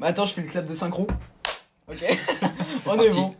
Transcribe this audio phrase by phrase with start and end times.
[0.00, 1.06] Bah, attends, je fais le clap de synchro.
[1.86, 1.98] Ok.
[2.86, 3.34] On est bon.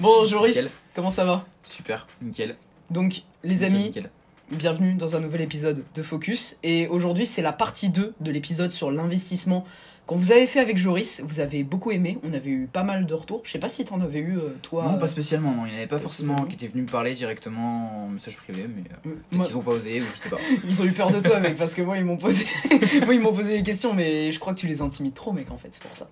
[0.00, 0.70] Bon, Joris, Nickel.
[0.94, 1.44] comment ça va?
[1.62, 2.56] Super, nickel.
[2.90, 4.10] Donc, les Nickel, amis, nickel.
[4.50, 6.56] bienvenue dans un nouvel épisode de Focus.
[6.62, 9.66] Et aujourd'hui, c'est la partie 2 de l'épisode sur l'investissement
[10.06, 11.20] qu'on vous avait fait avec Joris.
[11.24, 12.18] Vous avez beaucoup aimé.
[12.22, 13.42] On avait eu pas mal de retours.
[13.44, 14.84] Je sais pas si t'en avais eu, euh, toi.
[14.84, 15.66] Non, pas spécialement, non.
[15.66, 18.36] Il n'y en avait pas pas forcément qui étaient venus me parler directement en message
[18.36, 20.38] privé, mais euh, moi- qu'ils ont pas osé, ou je sais pas.
[20.68, 22.44] Ils ont eu peur de toi, mec, parce que moi, ils m'ont posé...
[23.04, 25.50] moi, ils m'ont posé des questions, mais je crois que tu les intimides trop, mec,
[25.50, 26.08] en fait, c'est pour ça.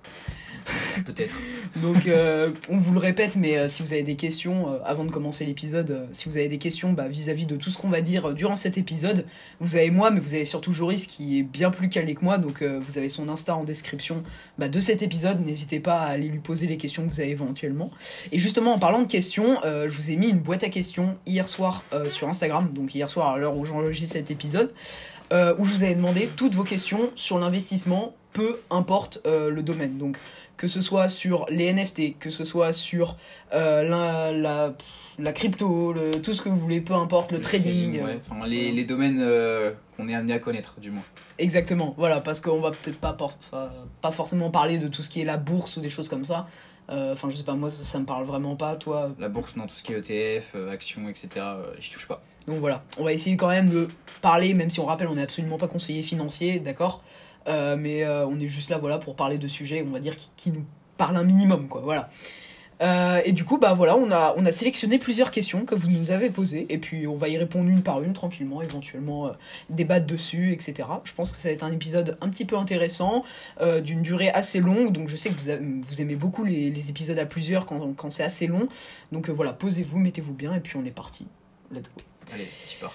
[1.04, 1.34] Peut-être.
[1.82, 5.44] Donc, euh, on vous le répète, mais si vous avez des questions, avant de commencer
[5.44, 8.56] l'épisode, si vous avez des questions bah, vis-à-vis de tout ce qu'on va dire durant
[8.56, 9.26] cet épisode,
[9.60, 12.38] vous avez moi, mais vous avez surtout Joris qui est bien plus calé que moi,
[12.38, 13.83] donc vous avez son Insta en description
[14.58, 15.44] bah, de cet épisode.
[15.44, 17.90] N'hésitez pas à aller lui poser les questions que vous avez éventuellement.
[18.32, 21.18] Et justement, en parlant de questions, euh, je vous ai mis une boîte à questions
[21.26, 24.72] hier soir euh, sur Instagram, donc hier soir à l'heure où j'enregistre cet épisode,
[25.32, 29.96] euh, où je vous avais demandé toutes vos questions sur l'investissement, peu importe le domaine.
[30.56, 33.16] Que ce soit sur les NFT, que ce soit sur
[33.52, 34.74] euh, la, la,
[35.18, 38.02] la crypto, le, tout ce que vous voulez, peu importe, le, trading.
[38.02, 38.10] ouais.
[38.14, 41.04] euh, Enfin, les, les domaines euh, qu'on est amené à connaître, du moins.
[41.38, 43.16] Exactement, voilà, parce qu'on va peut-être pas,
[44.00, 46.46] pas forcément parler de tout ce qui est la bourse ou des choses comme ça.
[46.90, 49.10] Euh, Enfin, je sais pas, moi, ça, ça me parle vraiment pas, toi.
[49.18, 52.22] La bourse, non, tout ce qui est ETF, euh, actions, etc., euh, j'y touche pas.
[52.46, 53.88] Donc voilà, on va essayer quand même de
[54.20, 57.02] parler, même si on rappelle, on n'est absolument pas conseiller financier, d'accord?
[57.48, 60.16] Euh, Mais euh, on est juste là, voilà, pour parler de sujets, on va dire,
[60.36, 60.64] qui, nous
[60.96, 62.08] parlent un minimum, quoi, voilà.
[62.82, 65.88] Euh, et du coup, bah voilà, on a, on a sélectionné plusieurs questions que vous
[65.90, 69.30] nous avez posées, et puis on va y répondre une par une, tranquillement, éventuellement
[69.70, 70.88] débattre dessus, etc.
[71.04, 73.24] Je pense que ça va être un épisode un petit peu intéressant,
[73.84, 77.26] d'une durée assez longue, donc je sais que vous, vous aimez beaucoup les, épisodes à
[77.26, 78.68] plusieurs quand, quand c'est assez long.
[79.12, 81.26] Donc voilà, posez-vous, mettez-vous bien, et puis on est parti.
[81.70, 82.02] Let's go.
[82.32, 82.94] Allez, c'est tu pars.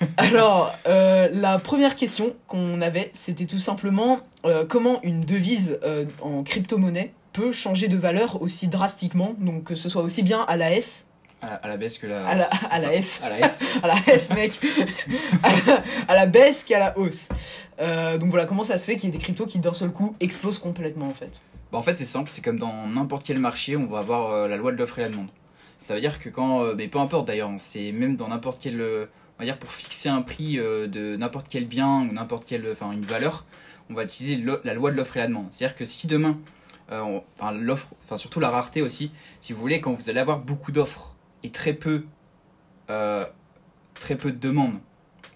[0.16, 6.04] Alors, euh, la première question qu'on avait, c'était tout simplement euh, comment une devise euh,
[6.20, 10.56] en crypto-monnaie peut changer de valeur aussi drastiquement, donc que ce soit aussi bien à
[10.56, 11.06] la S,
[11.42, 12.26] À la, à la baisse que la.
[12.26, 12.94] À la- à la.
[12.94, 13.20] S.
[13.22, 13.62] À la S.
[13.82, 14.58] à la S mec,
[15.42, 17.28] à la, à la baisse qu'à la hausse.
[17.78, 20.16] Donc voilà, comment ça se fait qu'il y ait des cryptos qui d'un seul coup
[20.20, 21.40] explosent complètement en fait?
[21.70, 24.56] Bah, en fait, c'est simple, c'est comme dans n'importe quel marché, on va avoir la
[24.56, 25.28] loi de l'offre et la demande.
[25.80, 26.74] Ça veut dire que quand.
[26.74, 28.82] mais peu importe d'ailleurs, hein, c'est même dans n'importe quel.
[29.38, 32.66] On va dire pour fixer un prix euh, de n'importe quel bien ou n'importe quelle.
[32.92, 33.46] Une valeur,
[33.90, 35.46] on va utiliser la loi de l'offre et la demande.
[35.50, 36.38] C'est-à-dire que si demain.
[36.92, 37.20] euh,
[37.52, 41.16] l'offre, enfin, surtout la rareté aussi, si vous voulez, quand vous allez avoir beaucoup d'offres
[41.42, 42.04] et très peu.
[42.90, 43.26] euh,
[44.00, 44.80] très peu de demandes,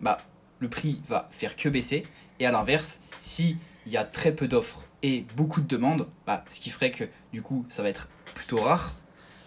[0.00, 0.18] bah,
[0.60, 2.06] le prix va faire que baisser.
[2.38, 6.44] Et à l'inverse, si il y a très peu d'offres et beaucoup de demandes, bah,
[6.48, 8.92] ce qui ferait que du coup ça va être plutôt rare,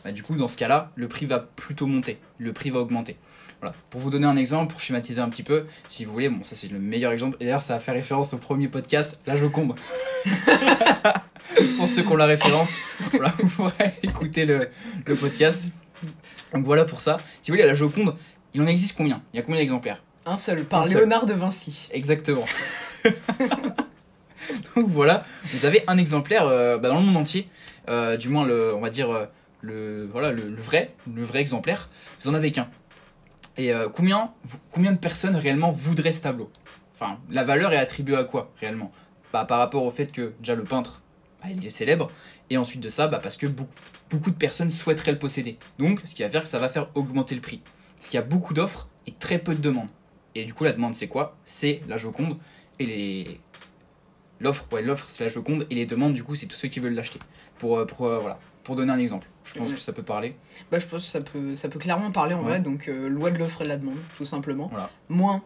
[0.05, 3.17] bah, du coup dans ce cas-là, le prix va plutôt monter, le prix va augmenter.
[3.59, 3.75] Voilà.
[3.89, 6.55] Pour vous donner un exemple, pour schématiser un petit peu, si vous voulez, bon ça
[6.55, 9.75] c'est le meilleur exemple, et d'ailleurs ça va faire référence au premier podcast, La Joconde.
[11.77, 12.77] pour ceux qui ont la référence,
[13.13, 14.69] voilà, vous pourrez écouter le,
[15.07, 15.71] le podcast.
[16.53, 17.17] Donc voilà pour ça.
[17.41, 18.15] Si vous voulez, La Joconde,
[18.53, 19.23] il en existe combien?
[19.33, 20.03] Il y a combien d'exemplaires?
[20.27, 20.97] Un seul, par Un seul.
[20.97, 21.89] Léonard de Vinci.
[21.91, 22.45] Exactement.
[24.75, 27.49] Donc voilà, vous avez un exemplaire euh, bah, dans le monde entier,
[27.89, 29.25] euh, du moins le, on va dire euh,
[29.65, 31.89] le, voilà, le, vrai, le vrai exemplaire.
[32.19, 32.69] Vous en avez qu'un.
[33.57, 34.33] Et euh, combien,
[34.69, 36.51] combien de personnes réellement voudraient ce tableau?
[36.93, 38.91] Enfin, la valeur est attribuée à quoi réellement?
[39.33, 41.01] Bah, Par rapport au fait que déjà le peintre,
[41.41, 42.11] bah, il est célèbre,
[42.49, 43.73] et ensuite de ça, bah, parce que beaucoup,
[44.09, 45.57] beaucoup de personnes souhaiteraient le posséder.
[45.79, 47.61] Donc, ce qui va faire que ça va faire augmenter le prix.
[47.95, 49.89] Parce qu'il y a beaucoup d'offres et très peu de demandes.
[50.35, 51.37] Et du coup, la demande, c'est quoi?
[51.45, 52.37] C'est la Joconde.
[52.79, 53.39] Et les.
[54.41, 55.65] L'offre, ouais, l'offre, c'est la Joconde.
[55.69, 57.19] Et les demandes, du coup, c'est tous ceux qui veulent l'acheter.
[57.57, 58.37] Pour, euh, pour, euh, voilà.
[58.65, 59.27] Pour donner un exemple.
[59.45, 60.35] Je pense que ça peut parler.
[60.69, 62.49] Bah, je pense que ça peut, ça peut clairement parler en Ouais.
[62.49, 64.67] vrai, donc euh, loi de l'offre et de la demande, tout simplement.
[64.69, 64.89] Voilà.
[65.07, 65.41] Moins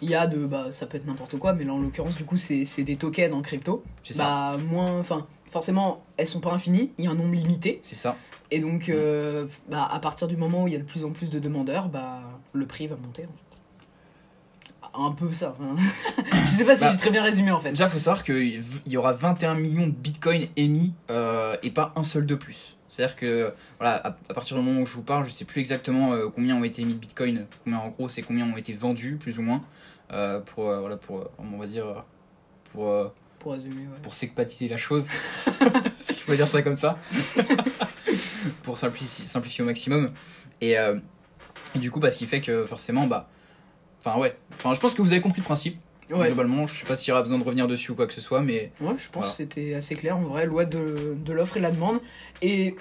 [0.00, 0.46] il y a de.
[0.46, 3.34] Bah, ça peut être n'importe quoi, mais là en l'occurrence, du coup, c'est des tokens
[3.34, 3.84] en crypto.
[4.02, 4.24] C'est ça.
[4.56, 4.98] Bah, moins.
[4.98, 7.78] Enfin, forcément, elles sont pas infinies, il y a un nombre limité.
[7.82, 8.16] C'est ça.
[8.50, 11.10] Et donc, euh, bah, à partir du moment où il y a de plus en
[11.10, 12.20] plus de demandeurs, bah,
[12.52, 13.53] le prix va monter en fait.
[14.96, 15.56] Un peu ça.
[15.60, 15.74] hein.
[16.44, 17.70] je sais pas si Bah, j'ai très bien résumé en fait.
[17.70, 21.92] Déjà, il faut savoir qu'il y aura 21 millions de bitcoins émis euh, et pas
[21.96, 22.76] un seul de plus.
[22.88, 25.58] C'est-à-dire que, voilà, à, à partir du moment où je vous parle, je sais plus
[25.60, 28.72] exactement euh, combien ont été émis de bitcoin, combien en gros, c'est combien ont été
[28.72, 29.64] vendus, plus ou moins,
[30.12, 32.04] euh, pour, voilà, pour, on va dire,
[32.72, 33.98] pour, Pour résumer, ouais.
[34.00, 35.08] pour secpatiser la chose,
[36.00, 36.96] si je peux dire ça comme ça,
[38.62, 40.12] pour simplifier, simplifier au maximum.
[40.60, 40.72] Et,
[41.74, 43.28] et du coup, bah, ce qui fait que forcément, bah,
[44.04, 45.78] enfin ouais, enfin je pense que vous avez compris le principe.
[46.10, 46.26] Ouais.
[46.26, 48.20] Globalement, je sais pas s'il y aura besoin de revenir dessus ou quoi que ce
[48.20, 49.28] soit, mais Ouais, je pense Voilà.
[49.28, 51.98] que c'était assez clair en vrai, loi de, de l'offre et de la demande.
[52.42, 52.76] Et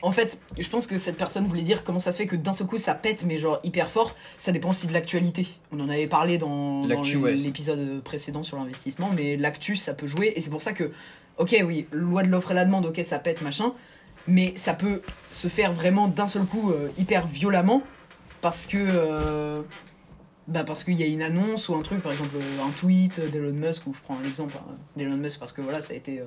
[0.00, 2.52] en fait, je pense que cette personne voulait dire comment ça se fait que d'un
[2.52, 4.14] seul coup ça pète, mais genre hyper fort.
[4.38, 5.48] Ça dépend aussi de l'actualité.
[5.72, 10.32] On en avait parlé dans, ouais, l'épisode précédent sur l'investissement, mais l'actu ça peut jouer.
[10.36, 10.92] Et c'est pour ça que,
[11.38, 13.72] ok, oui, loi de l'offre et la demande, ok, ça pète, machin,
[14.28, 17.82] mais ça peut se faire vraiment d'un seul coup euh, hyper violemment
[18.40, 18.76] parce que.
[18.78, 19.62] euh,
[20.48, 23.20] bah parce qu'il y a une annonce ou un truc, par exemple euh, un tweet
[23.20, 25.96] d'Elon Musk, ou je prends un exemple hein, d'Elon Musk parce que voilà, ça a
[25.96, 26.24] été euh,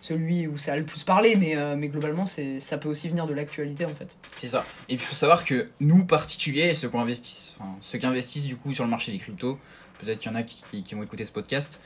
[0.00, 3.26] celui où ça a le plus parlé, mais, euh, mais globalement, ça peut aussi venir
[3.26, 4.16] de l'actualité en fait.
[4.36, 4.64] C'est ça.
[4.88, 8.56] Et puis il faut savoir que nous, particuliers, ceux qui investissent, ceux qui investissent du
[8.56, 9.58] coup sur le marché des cryptos,
[9.98, 11.80] peut-être qu'il y en a qui, qui, qui vont écouter ce podcast,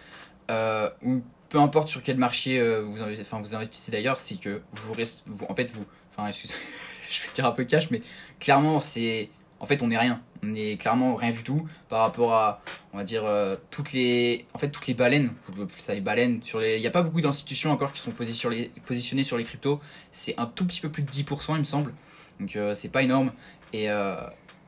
[1.02, 1.22] ou
[1.52, 5.30] peu importe sur quel marché euh, vous, enfin, vous investissez d'ailleurs, c'est que vous restez,
[5.50, 6.54] en fait, vous, enfin, excusez,
[7.10, 8.00] je vais dire un peu cash, mais
[8.40, 9.28] clairement, c'est,
[9.62, 10.20] en fait, on n'est rien.
[10.42, 12.60] On est clairement rien du tout par rapport à,
[12.92, 17.02] on va dire, euh, toutes les, en fait, toutes les baleines, il n'y a pas
[17.02, 19.80] beaucoup d'institutions encore qui sont positionnées sur les cryptos.
[20.10, 21.94] C'est un tout petit peu plus de 10%, il me semble.
[22.40, 23.32] Donc, euh, c'est pas énorme.
[23.72, 24.16] Et, euh,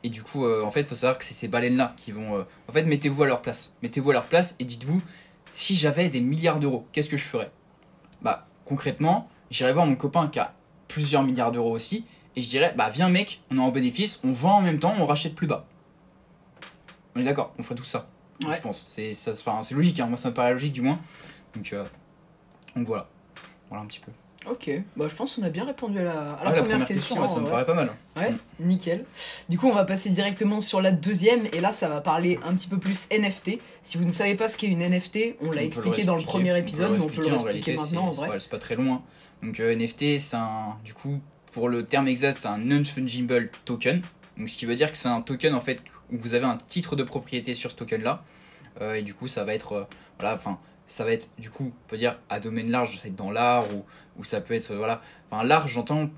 [0.05, 2.45] du coup, en fait, il faut savoir que c'est ces baleines-là qui vont.
[2.69, 3.75] en fait, mettez-vous à leur place.
[3.83, 5.01] Mettez-vous à leur place et dites-vous
[5.49, 7.51] si j'avais des milliards d'euros, qu'est-ce que je ferais?
[8.21, 10.53] Bah, concrètement, j'irais voir mon copain qui a
[10.89, 12.05] plusieurs milliards d'euros aussi
[12.37, 14.95] et je dirais bah, viens, mec, on est en bénéfice, on vend en même temps,
[14.99, 15.67] on rachète plus bas.
[17.17, 18.09] On est d'accord, on ferait tout ça.
[18.45, 18.55] Ouais.
[18.57, 18.85] Je pense.
[18.89, 20.07] C'est ça, enfin, c'est logique, hein.
[20.07, 20.99] moi ça me paraît logique du moins.
[21.55, 21.85] Donc, euh,
[22.77, 23.09] donc voilà.
[23.69, 24.11] Voilà un petit peu.
[24.51, 27.17] Ok, bah, je pense qu'on a bien répondu à la, à la Ah, première, question.
[27.17, 27.91] ouais, en ça me paraît pas mal.
[28.15, 28.67] Ouais, Mm.
[28.67, 29.05] nickel.
[29.49, 32.55] Du coup, on va passer directement sur la deuxième, et là, ça va parler un
[32.55, 33.59] petit peu plus NFT.
[33.83, 36.59] Si vous ne savez pas ce qu'est une NFT, on l'a expliqué dans le premier
[36.59, 38.39] épisode, on peut le réexpliquer maintenant en c'est- vrai.
[38.41, 39.03] C'est pas, très loin.
[39.43, 41.21] Donc euh, NFT, c'est un, du coup,
[41.55, 44.03] pour le terme exact, c'est un non-fungible token.
[44.37, 45.81] Donc ce qui veut dire que c'est un token en fait
[46.11, 48.25] où vous avez un titre de propriété sur ce token-là.
[48.81, 49.85] Euh, et du coup, ça va être, euh,
[50.19, 53.09] voilà, enfin, ça va être du coup, on peut dire à domaine large, ça peut
[53.09, 53.85] être dans l'art ou,
[54.19, 56.11] ou ça peut être, euh, voilà, enfin l'art, j'entends,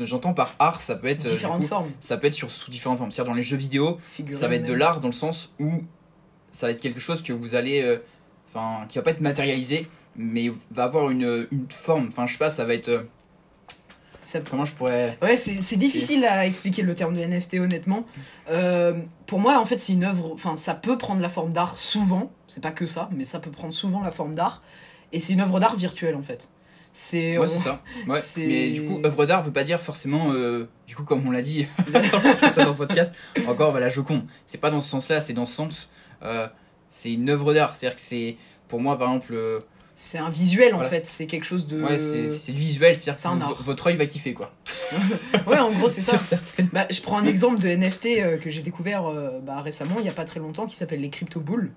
[0.00, 1.90] j'entends par art, ça peut être, Différentes coup, formes.
[2.00, 3.12] ça peut être sur sous différentes formes.
[3.12, 3.98] C'est-à-dire dans les jeux vidéo,
[4.32, 5.70] ça va être de l'art dans le sens où
[6.50, 7.98] ça va être quelque chose que vous allez
[8.48, 12.38] enfin qui va pas être matérialisé mais va avoir une, une forme enfin je sais
[12.38, 13.06] pas ça va être
[14.48, 18.04] comment je pourrais Ouais, c'est c'est difficile à expliquer le terme de NFT honnêtement.
[18.50, 20.30] Euh, pour moi, en fait, c'est une œuvre.
[20.32, 22.30] Enfin, ça peut prendre la forme d'art souvent.
[22.48, 24.62] C'est pas que ça, mais ça peut prendre souvent la forme d'art.
[25.12, 26.48] Et c'est une œuvre d'art virtuelle en fait.
[26.94, 30.32] C'est ouais on- c'est ça ouais mais du coup œuvre d'art veut pas dire forcément
[30.34, 32.00] euh, du coup comme on l'a dit dans
[32.66, 33.14] le podcast
[33.48, 35.90] encore bah, la Joconde c'est pas dans ce sens là c'est dans ce sens
[36.22, 36.46] euh,
[36.90, 38.36] c'est une œuvre d'art c'est à dire que c'est
[38.68, 39.34] pour moi par exemple
[40.04, 40.90] c'est un visuel en Voilà.
[40.90, 41.06] fait.
[41.06, 41.82] C'est quelque chose de.
[41.82, 43.62] ouais c'est visuel c'est à c'est dire un que art.
[43.62, 44.52] votre œil va kiffer quoi
[45.46, 46.18] Ouais, en gros, c'est ça.
[46.18, 49.96] certaines Bah, je prends un exemple de NFT euh, que j'ai découvert euh, bah, récemment,
[50.00, 51.72] il y a pas très longtemps, qui s'appelle les crypto bulls.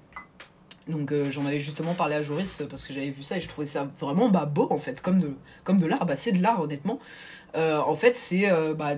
[0.87, 3.47] Donc euh, j'en avais justement parlé à Joris parce que j'avais vu ça et je
[3.49, 5.33] trouvais ça vraiment bah, beau en fait, comme de,
[5.63, 6.05] comme de l'art.
[6.05, 6.99] Bah, c'est de l'art honnêtement.
[7.55, 8.95] En fait, c'est bah,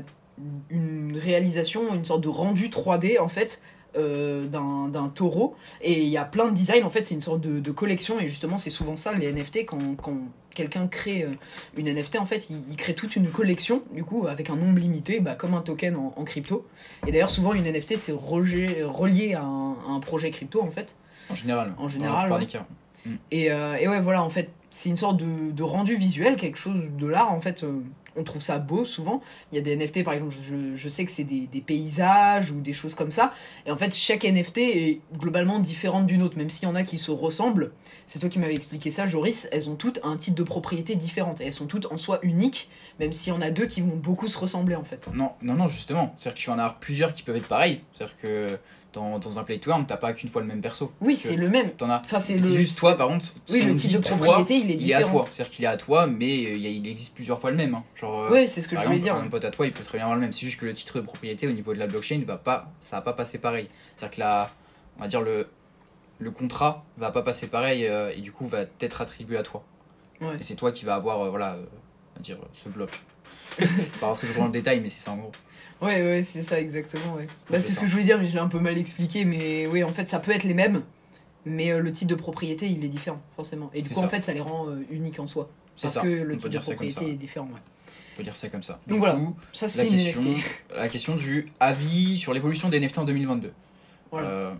[0.70, 3.62] une réalisation, une sorte de rendu 3D en fait
[3.98, 5.56] d'un d'un taureau.
[5.82, 8.20] Et il y a plein de designs en fait, c'est une sorte de, de collection
[8.20, 10.18] et justement c'est souvent ça les NFT quand, quand
[10.54, 11.30] quelqu'un crée euh,
[11.78, 14.80] une NFT en fait il, il crée toute une collection du coup avec un nombre
[14.80, 16.66] limité bah, comme un token en, en crypto.
[17.06, 20.96] Et d'ailleurs souvent une NFT c'est relié, à un, à un projet crypto en fait.
[21.30, 22.48] en général En général, ouais.
[23.32, 26.58] Et, euh, et ouais, voilà, en fait, c'est une sorte de, de rendu visuel, quelque
[26.58, 27.64] chose de l'art, en fait.
[27.64, 27.80] euh,
[28.18, 29.22] on trouve ça beau souvent.
[29.52, 32.62] Il y a des NFT, par exemple, je, je sais que c'est des, paysages ou
[32.62, 33.32] des choses comme ça.
[33.66, 36.84] Et en fait, chaque NFT est globalement différente d'une autre, même s'il y en a
[36.84, 37.72] qui se ressemblent.
[38.06, 39.48] C'est toi qui m'avais expliqué ça, Joris.
[39.52, 41.36] Elles ont toutes un titre de propriété différent.
[41.40, 42.70] Et elles sont toutes en soi uniques,
[43.00, 45.08] même s'il y en a deux qui vont beaucoup se ressembler, en fait.
[45.14, 46.14] Non, non, non, justement.
[46.18, 47.82] C'est-à-dire que tu en avoir plusieurs qui peuvent être pareils.
[47.94, 48.60] C'est-à-dire que
[48.94, 50.92] dans, dans un play to earn, t'as pas qu'une fois le même perso.
[51.02, 51.72] Oui, c'est le même.
[51.72, 52.00] T'en as.
[52.00, 52.42] Enfin, c'est le.
[52.42, 53.26] juste toi, par contre.
[53.50, 55.20] Oui, le dit de toi, propriété, il est Il est à différent.
[55.20, 55.30] toi.
[55.32, 57.76] C'est-à-dire qu'il est à toi, mais euh, il, existe plusieurs fois le même.
[57.76, 57.84] hein.
[57.96, 59.16] Genre, euh, Oui, c'est ce que par je voulais dire.
[59.16, 60.34] un pote à toi, il peut très bien avoir le même.
[60.34, 62.96] C'est juste que le titre de propriété au niveau de la blockchain va pas, ça
[62.98, 63.68] va pas passer pareil.
[63.96, 64.52] C'est-à-dire que la,
[64.98, 65.48] on va dire le,
[66.20, 69.64] le contrat va pas passer pareil euh, et du coup va être attribué à toi.
[70.22, 70.38] Ouais.
[70.40, 71.66] Et c'est toi qui va avoir, euh, voilà, euh,
[72.14, 72.90] on va dire ce bloc.
[74.00, 75.32] pas rentrer dans le détail, mais c'est ça en gros.
[75.82, 77.28] Ouais, ouais, c'est ça, exactement, ouais.
[77.50, 79.26] Bah, c'est c'est ce que je voulais dire, mais je l'ai un peu mal expliqué,
[79.26, 80.82] mais oui, en fait, ça peut être les mêmes,
[81.46, 83.70] mais euh, le titre de propriété, il est différent, forcément.
[83.74, 84.06] Et du C'est coup, ça.
[84.08, 85.50] en fait, ça les rend euh, uniques en soi.
[85.76, 86.02] C'est Parce ça.
[86.02, 87.12] que On le peut titre de propriété ça.
[87.12, 87.62] est différent, ouais.
[88.14, 88.80] On peut dire ça comme ça.
[88.88, 89.20] Donc voilà.
[89.54, 90.44] Ça, la c'était une question, NFT.
[90.76, 93.54] la question du avis sur l'évolution des NFT en 2022.
[94.12, 94.28] Voilà.
[94.28, 94.54] Euh,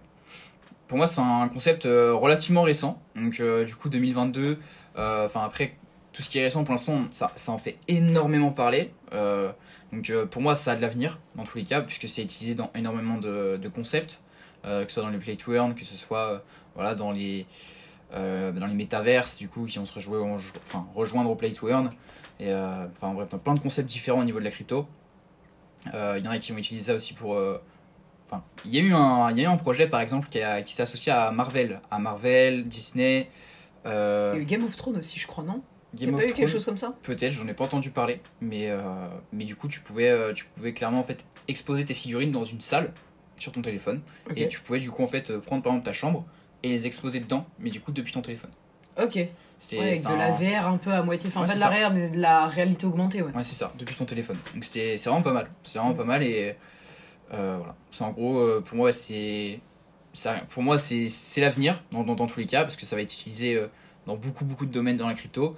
[0.88, 3.02] pour moi, c'est un concept euh, relativement récent.
[3.16, 4.60] Donc, du coup, 2022,
[4.98, 5.76] euh, enfin, après,
[6.18, 8.92] tout ce qui est récent pour l'instant, ça, en fait énormément parler.
[9.14, 9.52] Euh,
[9.94, 12.56] donc, euh, pour moi, ça a de l'avenir, dans tous les cas, puisque c'est utilisé
[12.56, 14.24] dans énormément de, concepts,
[14.66, 16.44] euh, que ce soit dans les play to earn, que ce soit
[16.74, 17.46] voilà, dans les.
[18.12, 21.92] dans les métaverses, du coup, qui vont se rejouer, enfin, rejoindre au play to earn.
[22.40, 24.88] Et enfin bref, dans plein de concepts différents au niveau de la crypto.
[25.86, 27.40] Il y en a qui vont utiliser ça aussi pour.
[28.26, 30.74] Enfin, il y a eu un, y a eu un projet par exemple qui, qui
[30.74, 33.30] s'est associé à Marvel, à Marvel, Disney,
[33.86, 35.62] Il y a eu Game of Thrones aussi, je crois, non?
[36.06, 38.70] Game of eu quelque Thrones, chose comme ça peut-être, j'en ai pas entendu parler, mais,
[38.70, 38.82] euh,
[39.34, 42.44] mais du coup, tu pouvais, euh, tu pouvais clairement en fait exposer tes figurines dans
[42.46, 42.94] une salle
[43.38, 44.02] sur ton téléphone,
[44.36, 46.26] et tu pouvais du coup en fait euh, prendre par exemple ta chambre
[46.64, 48.50] et les exposer dedans, mais du coup depuis ton téléphone.
[49.02, 49.20] Ok.
[49.60, 51.30] C'était Ouais, avec de la VR un peu à moitié.
[51.30, 51.70] Enfin, Ouais, pas de la.
[51.90, 53.32] VR, mais de la réalité augmentée, ouais.
[53.34, 54.38] Ouais, c'est ça, depuis ton téléphone.
[54.54, 55.48] Donc c'était c'est vraiment pas mal.
[55.64, 55.98] C'est vraiment Mm.
[55.98, 56.56] pas mal et
[57.34, 57.76] euh, voilà.
[57.92, 59.60] C'est en gros, pour moi, c'est
[60.14, 62.96] ça- pour moi c'est c'est l'avenir dans, dans, dans tous les cas parce que ça
[62.96, 63.60] va être utilisé
[64.08, 65.56] dans beaucoup beaucoup de domaines dans la crypto.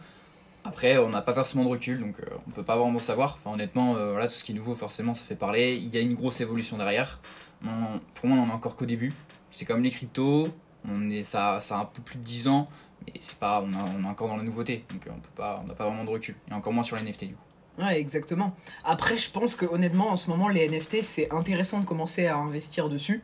[0.69, 3.35] Après, on n'a pas forcément de recul, donc euh, on peut pas vraiment savoir.
[3.37, 5.75] Enfin, honnêtement, euh, voilà, tout ce qui est nouveau, forcément, ça fait parler.
[5.75, 7.19] Il y a une grosse évolution derrière.
[7.65, 9.13] On- pour moi, on en est encore qu'au début.
[9.51, 10.49] C'est comme les cryptos.
[10.87, 12.69] On est, ça, ça a un peu plus de 10 ans,
[13.05, 15.29] mais c'est pas, on, a- on est encore dans la nouveauté, donc euh, on peut
[15.35, 16.35] pas, on n'a pas vraiment de recul.
[16.49, 17.41] Et encore moins sur les NFT du coup.
[17.83, 18.55] Ouais, exactement.
[18.85, 22.37] Après, je pense que honnêtement, en ce moment, les NFT, c'est intéressant de commencer à
[22.37, 23.23] investir dessus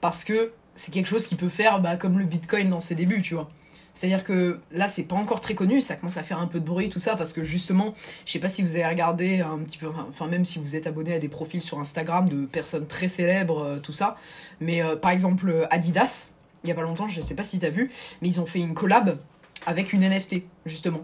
[0.00, 3.20] parce que c'est quelque chose qui peut faire bah, comme le Bitcoin dans ses débuts,
[3.22, 3.50] tu vois.
[3.98, 6.64] C'est-à-dire que là, c'est pas encore très connu, ça commence à faire un peu de
[6.64, 7.94] bruit, tout ça, parce que justement,
[8.26, 10.86] je sais pas si vous avez regardé un petit peu, enfin, même si vous êtes
[10.86, 14.16] abonné à des profils sur Instagram de personnes très célèbres, euh, tout ça,
[14.60, 17.70] mais euh, par exemple, Adidas, il y a pas longtemps, je sais pas si t'as
[17.70, 17.90] vu,
[18.22, 19.18] mais ils ont fait une collab
[19.66, 21.02] avec une NFT, justement.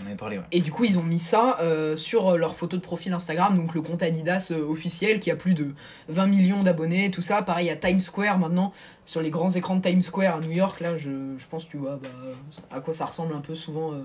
[0.00, 0.40] On avait parlé.
[0.52, 3.74] Et du coup, ils ont mis ça euh, sur leur photo de profil Instagram, donc
[3.74, 5.74] le compte Adidas euh, officiel qui a plus de
[6.08, 7.42] 20 millions d'abonnés, tout ça.
[7.42, 8.72] Pareil à Times Square maintenant,
[9.04, 10.80] sur les grands écrans de Times Square à New York.
[10.80, 12.08] Là, je, je pense, tu vois, bah,
[12.70, 14.02] à quoi ça ressemble un peu souvent euh,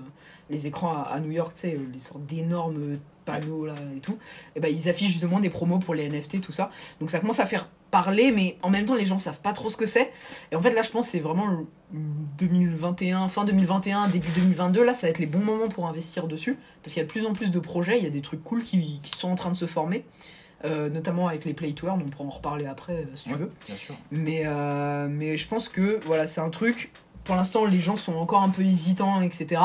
[0.50, 4.18] les écrans à, New York, tu sais, euh, les sortes d'énormes panneaux là et tout.
[4.56, 6.70] Et ben ils affichent justement des promos pour les NFT, tout ça.
[7.00, 9.70] Donc ça commence à faire parler, mais en même temps, les gens savent pas trop
[9.70, 10.10] ce que c'est.
[10.52, 11.66] Et en fait, là, je pense c'est vraiment le
[12.38, 14.84] 2021, fin 2021, début 2022.
[14.84, 16.58] Là, ça va être les bons moments pour investir dessus.
[16.82, 18.42] Parce qu'il y a de plus en plus de projets, il y a des trucs
[18.44, 20.04] cool qui, qui sont en train de se former.
[20.64, 23.34] Euh, notamment avec les play to earn, on pourra en reparler après euh, si tu
[23.36, 23.52] veux.
[23.64, 23.94] bien sûr.
[24.10, 26.92] Mais, euh, mais je pense que voilà, c'est un truc.
[27.22, 29.60] Pour l'instant, les gens sont encore un peu hésitants, etc.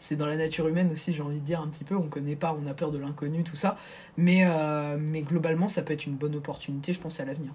[0.00, 1.94] C'est dans la nature humaine aussi, j'ai envie de dire un petit peu.
[1.94, 3.76] On connaît pas, on a peur de l'inconnu, tout ça.
[4.16, 7.52] Mais, euh, mais globalement, ça peut être une bonne opportunité, je pense, à l'avenir.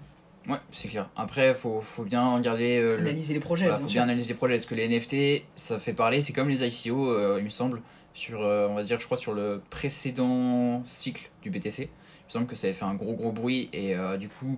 [0.48, 1.10] Ouais, c'est clair.
[1.16, 4.34] Après, faut, faut bien regarder euh, le, Analyser les projets, Voilà, faut bien analyser les
[4.34, 4.54] projets.
[4.54, 6.20] Parce que les NFT, ça fait parler?
[6.20, 7.82] C'est comme les ICO, euh, il me semble,
[8.14, 11.82] sur, on va dire, je crois, sur le précédent cycle du BTC.
[11.82, 13.70] Il me semble que ça avait fait un gros gros bruit.
[13.72, 14.56] Et du coup,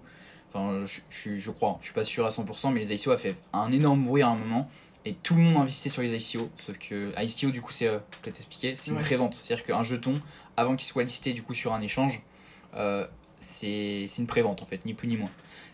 [0.53, 3.17] enfin, je, je, je crois, je suis pas sûr à 100%, mais les ICO a
[3.17, 4.69] fait un énorme bruit à un moment.
[5.05, 6.51] Et tout le monde investissait sur les ICO.
[6.59, 9.03] Sauf que ICO, du coup, c'est euh, peut-être expliqué, c'est une Ouais.
[9.03, 9.35] prévente.
[9.35, 10.21] C'est-à-dire qu'un jeton,
[10.57, 12.23] avant qu'il soit listé du coup sur un échange,
[12.75, 13.07] euh,
[13.41, 15.31] c'est une prévente en fait, ni plus ni moins.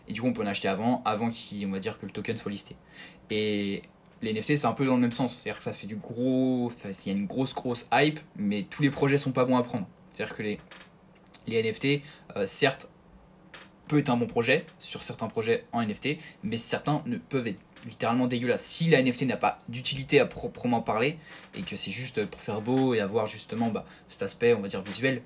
[0.07, 2.11] Et du coup, on peut en acheter avant, avant qu'il, on va dire que le
[2.11, 2.75] token soit listé.
[3.31, 3.81] Et
[4.21, 5.33] les NFT, c'est un peu dans le même sens.
[5.35, 6.71] C'est-à-dire que ça fait du gros.
[6.85, 9.63] Il y a une grosse, grosse hype, mais tous les projets sont pas bons à
[9.63, 9.87] prendre.
[10.13, 10.59] C'est-à-dire que les,
[11.47, 12.01] les NFT,
[12.37, 12.87] euh, certes,
[13.87, 17.59] peut être un bon projet sur certains projets en NFT, mais certains ne peuvent être
[17.85, 18.63] littéralement dégueulasses.
[18.65, 21.17] Si la NFT n'a pas d'utilité à proprement parler,
[21.53, 24.67] et que c'est juste pour faire beau et avoir justement bah, cet aspect, on va
[24.67, 25.21] dire, visuel,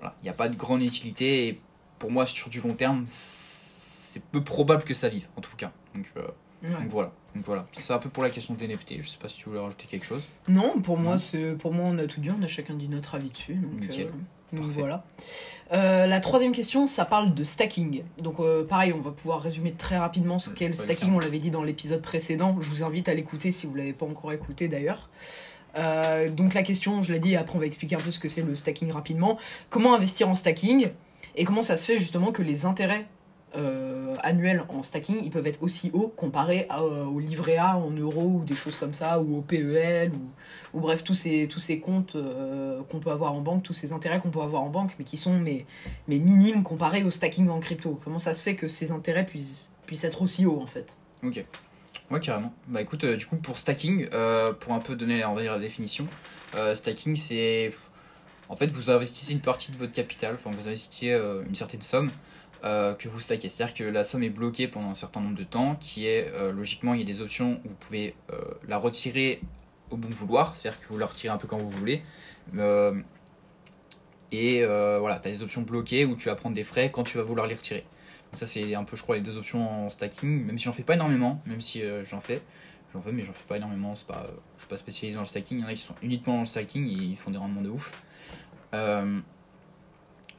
[0.00, 1.48] voilà, il n'y a pas de grande utilité.
[1.48, 1.60] Et
[1.98, 5.72] pour moi, sur du long terme, c'est peu probable que ça vive, en tout cas.
[5.94, 6.22] Donc, euh,
[6.60, 6.70] Ouais.
[6.70, 7.12] donc voilà.
[7.36, 7.68] Donc voilà.
[7.78, 9.00] C'est un peu pour la question des NFT.
[9.00, 10.24] Je sais pas si tu voulais rajouter quelque chose.
[10.48, 13.14] Non, pour moi, c'est pour moi, on a tout dit, on a chacun dit notre
[13.14, 13.54] avis dessus.
[13.54, 14.06] Donc, Nickel.
[14.08, 14.10] euh,
[14.52, 14.80] donc Parfait.
[14.80, 15.04] voilà.
[15.72, 18.02] Euh, la troisième question, ça parle de stacking.
[18.18, 21.12] Donc euh, pareil, on va pouvoir résumer très rapidement ce qu'est le stacking.
[21.12, 22.56] On l'avait dit dans l'épisode précédent.
[22.60, 25.10] Je vous invite à l'écouter si vous l'avez pas encore écouté d'ailleurs.
[25.76, 28.28] Euh, donc la question, je l'ai dit, après on va expliquer un peu ce que
[28.28, 29.38] c'est le stacking rapidement.
[29.68, 30.88] Comment investir en stacking
[31.36, 33.06] et comment ça se fait justement que les intérêts
[33.56, 37.78] euh, annuels en stacking, ils peuvent être aussi hauts comparé à, euh, au livret A
[37.78, 40.12] en euros ou des choses comme ça, ou au PEL,
[40.74, 43.92] ou, bref, tous ces, tous ces comptes euh, qu'on peut avoir en banque, tous ces
[43.94, 45.64] intérêts qu'on peut avoir en banque, mais qui sont mais,
[46.08, 47.98] mais minimes comparés au stacking en crypto.
[48.04, 50.96] Comment ça se fait que ces intérêts puissent, puissent être aussi hauts en fait?
[51.22, 51.42] Ok.
[52.10, 52.52] Ouais, carrément.
[52.66, 54.08] Bah écoute, du coup, pour stacking,
[54.60, 56.06] pour un peu donner la définition,
[56.72, 57.70] stacking, c'est.
[58.48, 62.10] En fait, vous investissez une partie de votre capital, enfin, vous investissez une certaine somme
[62.64, 63.48] euh, que vous stackez.
[63.48, 66.50] C'est-à-dire que la somme est bloquée pendant un certain nombre de temps, qui est, euh,
[66.52, 69.40] logiquement, il y a des options où vous pouvez euh, la retirer
[69.90, 72.02] au bon vouloir, c'est-à-dire que vous la retirez un peu quand vous voulez.
[74.30, 77.16] Et voilà, tu as des options bloquées où tu vas prendre des frais quand tu
[77.16, 77.86] vas vouloir les retirer.
[78.30, 80.72] Donc ça c'est un peu je crois les deux options en stacking, même si j'en
[80.72, 82.42] fais pas énormément, même si j'en fais.
[82.92, 85.26] J'en fais mais j'en fais pas énormément, c'est pas, je suis pas spécialisé dans le
[85.26, 87.38] stacking, il y en a qui sont uniquement dans le stacking et ils font des
[87.38, 87.94] rendements de ouf.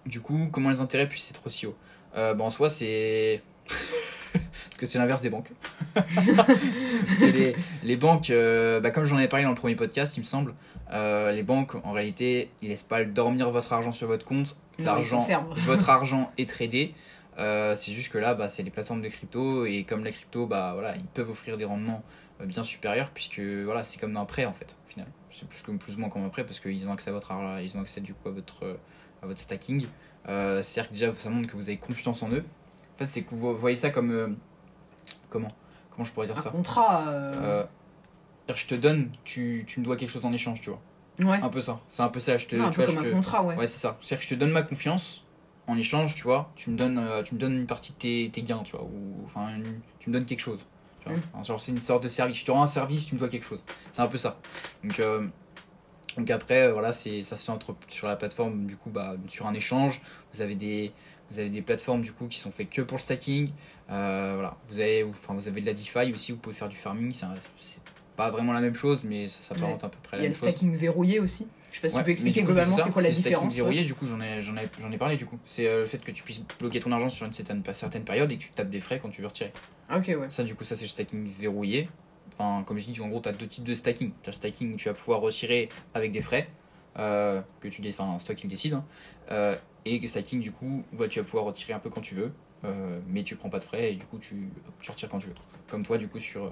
[0.05, 1.77] Du coup, comment les intérêts puissent être aussi hauts?
[2.15, 3.41] Euh, bah, En soi c'est...
[4.33, 5.51] Parce que c'est l'inverse des banques.
[5.93, 6.07] Parce
[7.19, 10.21] que les, les banques, euh, bah, comme j'en ai parlé dans le premier podcast, il
[10.21, 10.53] me semble,
[10.91, 14.57] euh, les banques, en réalité, ils laissent pas dormir votre argent sur votre compte.
[14.77, 15.19] L'argent,
[15.65, 16.93] votre argent est tradé.
[17.37, 20.45] Euh, c'est juste que là, bah, c'est les plateformes de crypto et comme la crypto,
[20.45, 22.03] bah, voilà, ils peuvent offrir des rendements
[22.45, 25.07] bien supérieur, puisque voilà, c'est comme un prêt en fait, au final.
[25.29, 27.31] C'est plus, comme, plus ou moins comme un prêt, parce qu'ils ont accès à votre
[27.31, 28.77] argent, ils ont accès du coup à votre,
[29.21, 29.87] à votre stacking.
[30.29, 32.43] Euh, C'est-à-dire que déjà, ça montre que vous avez confiance en eux.
[32.95, 34.11] En fait, c'est que vous voyez ça comme.
[34.11, 34.27] euh,
[35.29, 35.51] comment
[35.91, 37.09] Comment je pourrais dire Un ça contrat.
[37.09, 37.65] euh,
[38.49, 40.79] Euh, Je te donne, tu, tu me dois quelque chose en échange, tu vois.
[41.19, 41.39] ouais.
[41.41, 41.79] Un peu ça.
[41.87, 42.37] C'est un peu ça.
[42.37, 43.55] Je te, Non, un tu peu vois, comme je un te- contrat, ouais.
[43.55, 43.97] Ouais, c'est ça.
[44.01, 45.25] C'est-à-dire que je te donne ma confiance
[45.67, 46.51] en échange, tu vois.
[46.55, 48.83] Tu me donnes, tu me donnes une partie de tes, tes gains, tu vois.
[48.85, 50.59] Ou enfin, une- tu me donnes quelque chose.
[51.01, 51.17] Tu vois.
[51.17, 51.43] Mm.
[51.43, 52.37] Genre, c'est une sorte de service.
[52.39, 53.63] Je te rends un service, tu me dois quelque chose.
[53.91, 54.39] C'est un peu ça.
[54.83, 54.99] Donc,
[56.17, 59.15] donc après, euh, voilà, c'est ça se fait entre, sur la plateforme, du coup, bah,
[59.27, 60.01] sur un échange.
[60.33, 60.91] Vous avez des,
[61.31, 63.49] vous avez des plateformes du coup qui sont faites que pour le stacking.
[63.91, 66.31] Euh, voilà, vous avez, vous- enfin, vous avez de la DeFi aussi.
[66.31, 67.13] Vous pouvez faire du farming.
[67.13, 67.81] C'est un- c'est
[68.15, 70.25] pas vraiment la même chose, mais ça s'apparente à peu près à Il la y
[70.27, 70.49] a même le chose.
[70.49, 71.47] stacking verrouillé aussi.
[71.71, 73.13] Je sais pas si Ouais, tu peux expliquer coup, globalement ça, c'est quoi la le
[73.13, 73.55] stacking différence.
[73.55, 73.85] verrouillé, ouais.
[73.85, 75.37] du coup, j'en ai, j'en ai, j'en ai parlé, du coup.
[75.45, 78.31] C'est euh, le fait que tu puisses bloquer ton argent sur une certaine, certaine période
[78.31, 79.53] et que tu tapes des frais quand tu veux retirer.
[79.87, 80.27] Ah, Ok, ouais.
[80.31, 81.87] Ça, du coup, ça, c'est le stacking verrouillé.
[82.39, 84.11] Enfin, comme je dis, en gros, tu as deux types de stacking.
[84.23, 86.49] Tu as le stacking où tu vas pouvoir retirer avec des frais,
[86.97, 88.73] euh, que tu enfin, c'est toi qui le décides.
[88.73, 88.85] hein.
[89.31, 92.15] Euh, et le stacking, du coup, où tu vas pouvoir retirer un peu quand tu
[92.15, 92.31] veux,
[92.63, 94.49] euh, mais tu prends pas de frais et du coup, tu,
[94.87, 95.35] retires quand tu veux.
[95.69, 96.49] Comme toi, du coup, sur.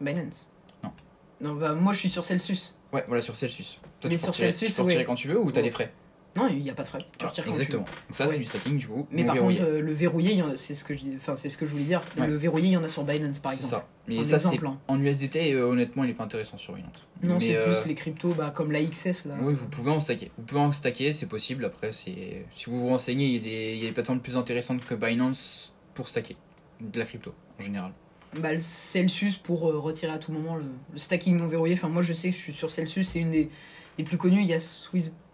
[0.00, 0.48] Binance.
[0.84, 0.92] Non.
[1.40, 2.78] Non, bah moi je suis sur Celsius.
[2.92, 3.80] Ouais, voilà, sur Celsius.
[4.00, 5.62] Toi, Mais tu sur retirer, Celsius, tu peux retirer quand tu veux ou tu as
[5.62, 5.92] des frais?
[6.36, 6.98] Non, il n'y a pas de frais.
[6.98, 7.84] Tu Voilà, retires quand Exactement.
[7.84, 7.96] tu veux.
[8.08, 8.32] Donc, ça, Ouais.
[8.32, 9.06] c'est du stacking, du coup.
[9.10, 9.58] Mais par verrouillé.
[9.58, 11.02] contre, euh, le verrouillé, c'est ce que je,
[11.36, 12.02] c'est ce que je voulais dire.
[12.18, 12.26] Ouais.
[12.26, 13.84] Le verrouillé, il y en a sur Binance par C'est exemple.
[13.84, 13.88] ça.
[14.08, 14.78] Mais ça, c'est hein.
[14.88, 17.06] en USDT, euh, honnêtement, il est pas intéressant sur Binance.
[17.22, 19.34] Non, c'est euh, plus les cryptos bah, comme la XS là.
[19.40, 20.30] Oui, vous pouvez en stacker.
[20.38, 21.64] Vous pouvez en stacker, c'est possible.
[21.64, 24.20] Après, c'est si vous vous renseignez, il y, a des, il y a des plateformes
[24.20, 26.36] plus intéressantes que Binance pour stacker
[26.80, 27.92] de la crypto en général.
[28.38, 31.74] Bah, le Celsius pour euh, retirer à tout moment le, le stacking non verrouillé.
[31.74, 33.48] Enfin, moi je sais que je suis sur Celsius, c'est une des,
[33.96, 34.40] des plus connues.
[34.42, 34.60] Il y a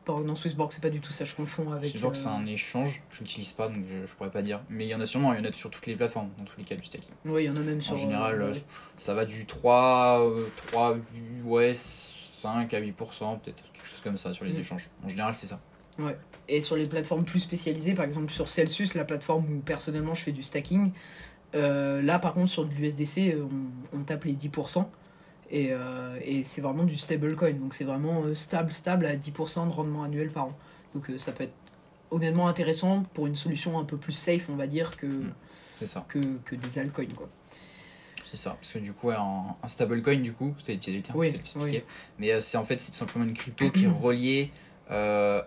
[0.05, 1.93] Swissborg, non Swissborg, c'est pas du tout ça, je confonds avec.
[1.93, 3.03] Que euh, c'est un échange.
[3.11, 4.61] Je l'utilise pas, donc je, je pourrais pas dire.
[4.69, 5.33] Mais il y en a sûrement.
[5.33, 7.13] Il y en a sur toutes les plateformes, dans tous les cas du staking.
[7.25, 7.93] Ouais, il y en a même sur.
[7.95, 8.63] en général, euh, euh, ouais.
[8.99, 10.97] ça va du 3, euh, 3
[11.45, 14.59] ouais, 5 à 8%, peut-être quelque chose comme ça sur les Mm.
[14.61, 14.91] échanges.
[15.05, 15.61] En général, c'est ça.
[16.49, 20.25] Et sur les plateformes plus spécialisées, par exemple sur Celsius, la plateforme où personnellement je
[20.25, 20.91] fais du stacking,
[21.55, 23.37] euh, là par contre sur de l'USDC,
[23.93, 24.85] on, on tape les 10%.
[25.55, 29.67] Et, euh, et c'est vraiment du stablecoin, donc c'est vraiment euh, stable, stable à 10%
[29.69, 30.59] de rendement annuel par an.
[30.95, 31.53] Donc euh, ça peut être
[32.11, 35.33] honnêtement intéressant pour une solution un peu plus safe, on va dire, que, Mm.
[35.85, 36.05] Ça.
[36.09, 37.13] que, que des altcoins.
[37.17, 37.29] Quoi.
[38.25, 41.35] C'est ça, parce que du coup, un, un stablecoin, du coup, c'était le terme, Oui,
[41.57, 41.83] oui.
[42.19, 44.51] Mais euh, c'est en fait, c'est tout simplement une crypto qui est reliée
[44.91, 45.43] euh,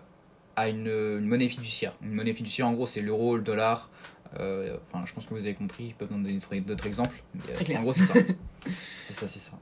[0.54, 1.94] à une, une monnaie fiduciaire.
[2.02, 3.90] Une monnaie fiduciaire, en gros, c'est l'euro, le dollar.
[4.38, 7.22] euh, Enfin, je pense que vous avez compris, je peux vous donner d'autres- exemples.
[7.34, 7.80] mais, très clair.
[7.80, 8.14] En gros, c'est ça.
[9.00, 9.58] c'est ça, c'est ça.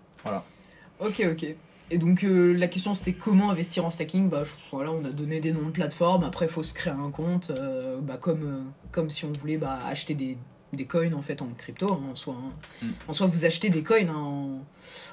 [1.00, 1.54] Ok, ok.
[1.90, 4.28] Et donc euh, la question c'était comment investir en stacking?
[4.28, 6.24] Bah voilà, on a donné des noms de plateformes.
[6.24, 9.58] Après, il faut se créer un compte, euh, bah, comme, euh, comme si on voulait
[9.58, 10.38] bah, acheter des,
[10.76, 11.92] des coins en fait en crypto.
[11.92, 12.52] hein, en, soi, hein.
[12.82, 12.86] Mm.
[13.08, 14.64] en soi, vous achetez des coins hein, en,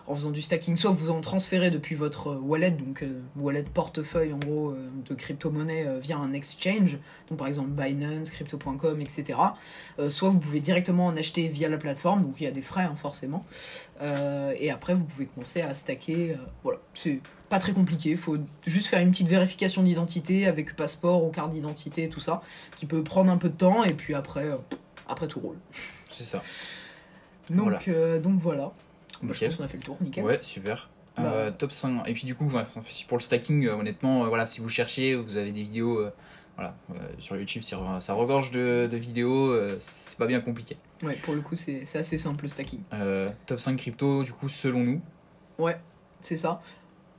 [0.07, 0.75] en faisant du stacking.
[0.75, 4.89] Soit vous en transférez depuis votre euh, wallet, donc euh, wallet portefeuille en gros euh,
[5.09, 6.97] de crypto-monnaie euh, via un exchange,
[7.29, 9.39] donc par exemple Binance, crypto.com, etc.
[10.09, 12.83] Soit vous pouvez directement en acheter via la plateforme, donc il y a des frais
[12.83, 13.43] hein, forcément.
[14.01, 16.35] Et après, vous pouvez commencer à stacker.
[16.63, 17.19] voilà, c'est
[17.49, 18.09] pas très compliqué.
[18.11, 22.41] Il faut juste faire une petite vérification d'identité avec passeport ou carte d'identité, tout ça,
[22.75, 23.83] qui peut prendre un peu de temps.
[23.83, 24.49] Et puis après,
[25.11, 25.57] après tout roule.
[26.09, 26.41] C'est ça.
[27.49, 27.79] Donc Voilà.
[27.85, 28.19] voilà.
[28.19, 28.71] donc voilà.
[29.21, 30.23] Bah, je pense qu'on a fait le tour, nickel.
[30.23, 30.89] Ouais, super.
[31.17, 31.23] Bah.
[31.25, 32.07] Euh, top 5.
[32.07, 35.37] Et puis du coup, pour le stacking, euh, honnêtement, euh, voilà, si vous cherchez, vous
[35.37, 36.11] avez des vidéos euh,
[36.55, 40.39] voilà, euh, sur YouTube, ça re- ça regorge de, de vidéos, euh, c'est pas bien
[40.41, 40.77] compliqué.
[41.03, 42.81] Ouais, pour le coup, c'est c'est assez simple le stacking.
[42.93, 45.01] Euh, top 5 crypto, du coup, selon nous.
[45.59, 45.77] Ouais,
[46.21, 46.61] c'est ça.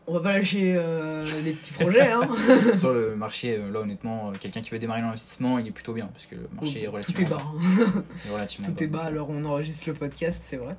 [0.08, 2.28] On va pas lâcher euh, les petits projets, hein.
[2.74, 5.92] sur le marché, euh, là honnêtement, euh, quelqu'un qui veut démarrer l'investissement, il est plutôt
[5.92, 7.42] bien parce que le marché est Tout relativement est bas.
[7.44, 8.04] hein.
[8.26, 10.72] est relativement Tout est bas alors on enregistre le podcast, c'est vrai.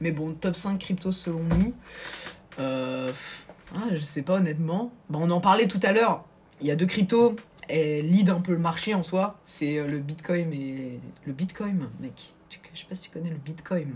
[0.00, 1.74] Mais bon, top 5 crypto selon nous.
[2.58, 3.12] Euh,
[3.74, 4.92] ah, je sais pas honnêtement.
[5.10, 6.24] Bah, on en parlait tout à l'heure.
[6.60, 7.36] Il y a deux cryptos.
[7.68, 9.38] Elles lead un peu le marché en soi.
[9.44, 11.00] C'est euh, le Bitcoin et.
[11.24, 12.34] Le Bitcoin, mec.
[12.72, 13.92] Je sais pas si tu connais le Bitcoin.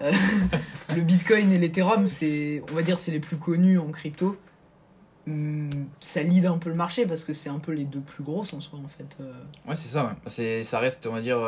[0.00, 0.12] Euh,
[0.94, 2.62] le Bitcoin et l'Ethereum, c'est.
[2.70, 4.36] On va dire, c'est les plus connus en crypto.
[5.26, 5.68] Hum,
[6.00, 8.52] Ça lead un peu le marché parce que c'est un peu les deux plus grosses
[8.52, 9.16] en soi en fait.
[9.20, 9.32] Euh,
[9.66, 10.14] Ouais, c'est ça.
[10.26, 11.38] C'est, ça reste, on va dire,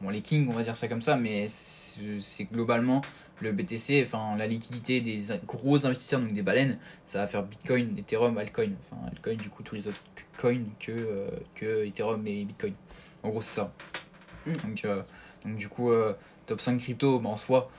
[0.00, 3.00] bon, les kings, on va dire ça comme ça, mais c'est globalement
[3.42, 7.98] le BTC, enfin, la liquidité des gros investisseurs, donc des baleines, ça va faire Bitcoin,
[7.98, 8.70] Ethereum, Altcoin.
[8.80, 10.00] Enfin, Altcoin, du coup, tous les autres
[10.38, 12.74] coins que, euh, que Ethereum et Bitcoin.
[13.22, 13.72] En gros, c'est ça.
[14.46, 15.02] Donc, euh,
[15.44, 16.14] donc, du coup, euh,
[16.46, 17.70] top 5 crypto, bah, en soi,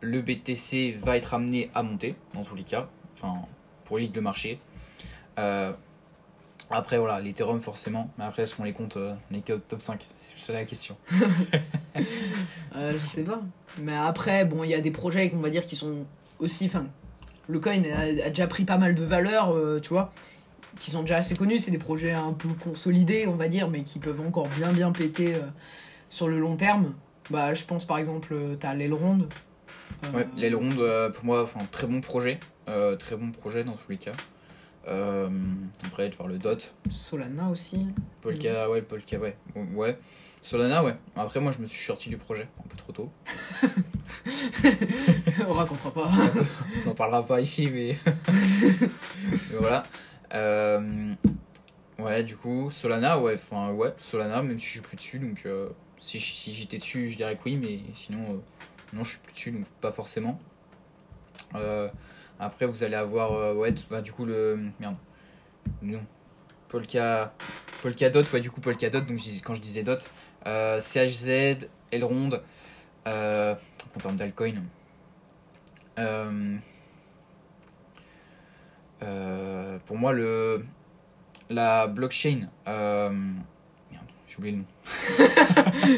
[0.00, 3.42] le BTC va être amené à monter, dans tous les cas, enfin,
[3.84, 4.58] pour lead le marché.
[6.72, 8.12] Après, voilà, l'Ethereum forcément.
[8.16, 8.96] Mais après, est-ce qu'on les compte
[9.30, 10.06] les top 5
[10.36, 10.96] C'est la question.
[12.74, 13.42] Je sais pas.
[13.78, 16.06] Mais après, bon, il y a des projets qu'on va dire qui sont
[16.38, 16.66] aussi.
[16.66, 16.86] Enfin,
[17.48, 20.12] le coin a, déjà pris pas mal de valeur, euh, tu vois,
[20.78, 21.58] qui sont déjà assez connus.
[21.58, 24.92] C'est des projets un peu consolidés, on va dire, mais qui peuvent encore bien bien
[24.92, 25.40] péter euh,
[26.08, 26.94] sur le long terme.
[27.30, 29.28] Bah, je pense par exemple, euh, t'as l'aile ronde.
[30.14, 30.82] Euh, l'aile ronde,
[31.14, 32.40] pour moi, enfin, très bon projet.
[33.00, 34.12] Très bon projet dans tous les cas.
[34.88, 35.28] Euh,
[35.84, 36.74] après, tu vois le dot.
[36.90, 37.86] Solana aussi.
[38.20, 39.36] Polka, ouais, le Polka, ouais.
[39.74, 39.98] Ouais.
[40.42, 40.96] Solana, ouais.
[41.16, 43.10] Après, moi, je me suis sorti du projet un peu trop tôt.
[45.48, 46.10] on racontera pas.
[46.84, 47.96] On n'en parlera pas ici, mais.
[48.80, 49.84] mais voilà.
[50.32, 51.14] Euh,
[52.00, 55.42] Ouais, du coup, Solana, ouais, enfin, ouais, Solana, même si je suis plus dessus, donc
[55.44, 58.36] euh, si, si j'étais dessus, je dirais que oui, mais sinon, euh,
[58.94, 60.40] non, je suis plus dessus, donc pas forcément.
[62.40, 64.58] Après, vous allez avoir, euh, ouais, bah, du coup, le.
[64.80, 64.96] Merde.
[65.82, 66.00] Non.
[66.68, 67.34] Polka.
[67.82, 70.10] Polkadot, ouais, du coup, Polkadot, donc je disais- quand je disais dot.
[70.46, 72.30] Euh, CHZ, Elrond,
[73.06, 73.54] euh,
[73.94, 74.54] en termes d'altcoin.
[75.98, 76.56] Euh,
[79.02, 80.64] euh, pour moi, le,
[81.50, 82.48] la blockchain.
[84.40, 84.64] Oublié le nom.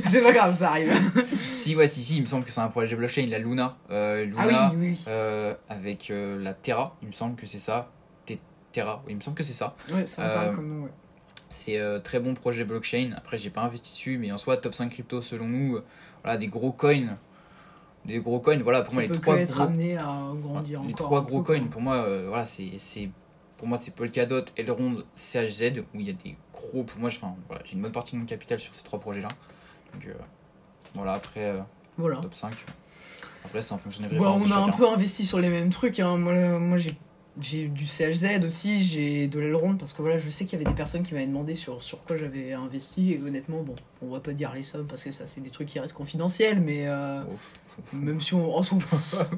[0.08, 0.92] c'est pas grave, ça arrive.
[1.62, 3.76] Si, ouais, si, si, il me semble que c'est un projet blockchain, la Luna.
[3.90, 4.88] Euh, Ah Luna oui, oui.
[4.98, 5.04] oui.
[5.06, 7.88] euh, avec euh, la Terra, il me semble que c'est ça.
[8.26, 8.32] Te-
[8.72, 9.76] Terra, oui, il me semble que c'est ça.
[9.92, 10.90] Ouais, ça me parle comme nom, ouais.
[11.48, 13.12] C'est très bon projet blockchain.
[13.16, 15.78] Après, j'ai pas investi dessus, mais en soi, top 5 crypto selon nous,
[16.24, 17.16] voilà, des gros coins.
[18.06, 20.94] Des gros coins, voilà, pour Ça moi, les trois être gros amené à grandir les
[20.94, 23.08] trois gros coins, pour moi, voilà, c'est, c'est,
[23.56, 26.34] pour moi, c'est Polkadot, Elrond, CHZ, où il y a des
[26.70, 27.10] Pour moi,
[27.48, 29.28] voilà, j'ai une bonne partie de mon capital sur ces trois projets-là.
[29.94, 30.12] Donc, euh,
[30.94, 31.60] voilà, après, euh,
[31.98, 32.16] Voilà.
[32.16, 32.52] top 5.
[33.44, 35.98] Après, c'est en fonction des préférences on a un peu investi sur les mêmes trucs.
[36.00, 36.16] Hein.
[36.16, 36.94] Moi, euh, moi j'ai,
[37.40, 40.70] j'ai du CHZ aussi, j'ai de l'Elrond parce que voilà, je sais qu'il y avait
[40.70, 43.12] des personnes qui m'avaient demandé sur, sur quoi j'avais investi.
[43.14, 45.66] Et honnêtement, bon, on va pas dire les sommes parce que ça, c'est des trucs
[45.68, 47.36] qui restent confidentiels, mais euh, Oh,
[47.76, 48.00] s'en fout.
[48.00, 48.78] même si on, en soi,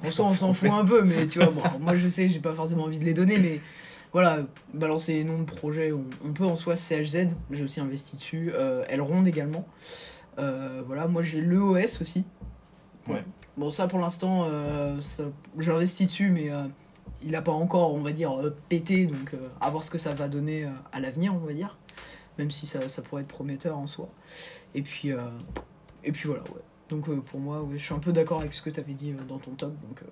[0.04, 2.40] en soi, on s'en fout un peu, mais tu vois, bon, moi je sais, j'ai
[2.40, 3.60] pas forcément envie de les donner, mais
[4.14, 4.38] voilà,
[4.72, 8.52] balancer les noms de projets, on, on peut en soi CHZ, j'ai aussi investi dessus,
[8.54, 9.66] euh, Elrond également.
[10.38, 12.24] Euh, voilà, moi j'ai l'EOS aussi.
[13.08, 13.24] Ouais.
[13.56, 15.00] Bon, ça pour l'instant, euh,
[15.58, 16.64] investi dessus, mais euh,
[17.22, 20.14] il a pas encore, on va dire, euh, pété, donc à voir ce que ça
[20.14, 21.76] va donner à l'avenir, on va dire.
[22.38, 24.08] Même si ça, ça pourrait être prometteur en soi.
[24.76, 25.10] Et puis,
[26.04, 26.62] et puis voilà, ouais.
[26.88, 29.12] Donc pour moi, ouais, je suis un peu d'accord avec ce que tu avais dit
[29.26, 29.72] dans ton top.
[29.88, 30.04] Donc,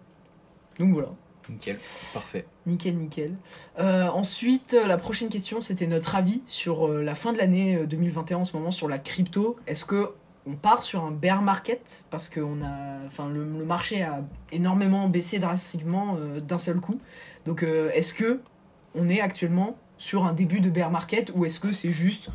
[0.80, 1.10] donc voilà,
[1.48, 1.78] Nickel,
[2.14, 2.46] parfait.
[2.66, 3.34] nickel, nickel.
[3.78, 7.76] Euh, ensuite, euh, la prochaine question, c'était notre avis sur euh, la fin de l'année
[7.76, 9.56] euh, 2021 en ce moment sur la crypto.
[9.66, 10.10] Est-ce que
[10.46, 12.04] on part sur un bear market?
[12.10, 14.20] Parce que on a, enfin, le, le marché a
[14.52, 16.98] énormément baissé drastiquement euh, d'un seul coup.
[17.44, 18.40] Donc euh, est-ce que
[18.94, 22.30] on est actuellement sur un début de bear market ou est-ce que c'est juste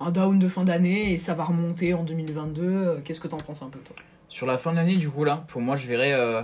[0.00, 3.36] un down de fin d'année et ça va remonter en 2022 Euh, Qu'est-ce que t'en
[3.38, 3.96] penses un peu toi?
[4.28, 6.42] Sur la fin de l'année, du coup, là, pour moi, je verrais, euh,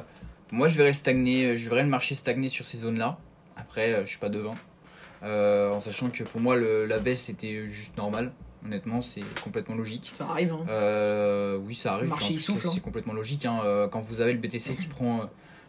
[0.53, 3.19] moi, je verrais le stagner, je verrais le marché stagner sur ces zones-là.
[3.57, 4.55] Après, euh, je suis pas devin.
[5.23, 8.33] Euh, en sachant que pour moi, le- la baisse était juste normale.
[8.65, 10.11] Honnêtement, c'est complètement logique.
[10.15, 12.05] Ça arrive, hein Euh, oui, ça arrive.
[12.05, 12.81] Le marché, En il souffle, C'est hein.
[12.83, 13.45] complètement logique.
[13.47, 13.61] hein.
[13.65, 15.25] Euh, Quand vous avez le BTC qui prend euh,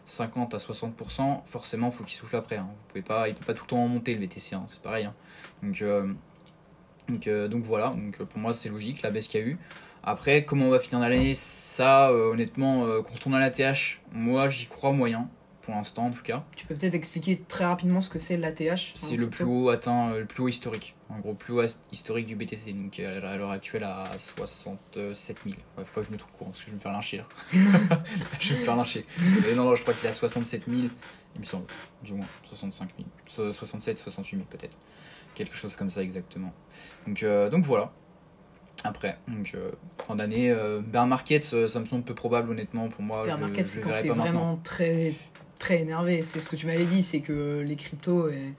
[0.06, 2.56] 50 à 60%, forcément, faut qu'il souffle après.
[2.56, 2.66] hein.
[2.68, 4.54] Vous pouvez pas, il peut pas tout le temps monter le BTC.
[4.54, 4.64] hein.
[4.68, 5.08] C'est pareil.
[5.62, 6.12] Donc, euh,
[7.08, 7.88] donc, euh, donc voilà.
[7.90, 9.58] Donc euh, pour moi, c'est logique la baisse qu'il y a eu.
[10.02, 14.00] Après, comment on va finir l'année Ça, euh, honnêtement, euh, quand on a la TH,
[14.12, 15.28] moi, j'y crois moyen.
[15.62, 16.44] Pour l'instant, en tout cas.
[16.56, 20.12] Tu peux peut-être expliquer très rapidement ce que c'est l'ATH C'est le plus haut atteint,
[20.12, 20.96] euh, le plus haut historique.
[21.10, 22.72] En gros, plus haut historique du BTC.
[22.72, 25.56] Donc euh, à l'heure actuelle à 67 000.
[25.76, 27.18] Ouais, faut pas que je me trompe court parce que je vais me faire lyncher
[27.18, 27.24] là.
[28.40, 29.04] je vais me faire lyncher.
[29.46, 30.88] Mais non, non, je crois qu'il est à 67 000,
[31.34, 31.66] il me semble.
[32.02, 33.08] Du moins, 65 000.
[33.26, 34.78] So- 67, 68 000 peut-être.
[35.34, 36.54] Quelque chose comme ça exactement.
[37.06, 37.92] Donc, euh, donc voilà.
[38.84, 42.88] Après, donc euh, fin d'année, euh, bear market, euh, ça me semble peu probable honnêtement
[42.88, 43.24] pour moi.
[43.24, 44.22] Bear market, c'est quand c'est maintenant.
[44.24, 45.14] vraiment très,
[45.58, 46.22] très énervé.
[46.22, 48.52] C'est ce que tu m'avais dit, c'est que les cryptos, elles,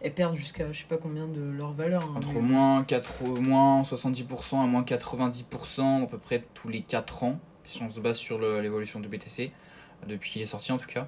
[0.00, 2.02] elles perdent jusqu'à je sais pas combien de leur valeur.
[2.02, 6.82] hein, Entre mais- moins, 4, moins 70% à moins 90% à peu près tous les
[6.82, 9.52] 4 ans, si on se base sur l'évolution du BTC,
[10.08, 11.06] depuis qu'il est sorti en tout cas,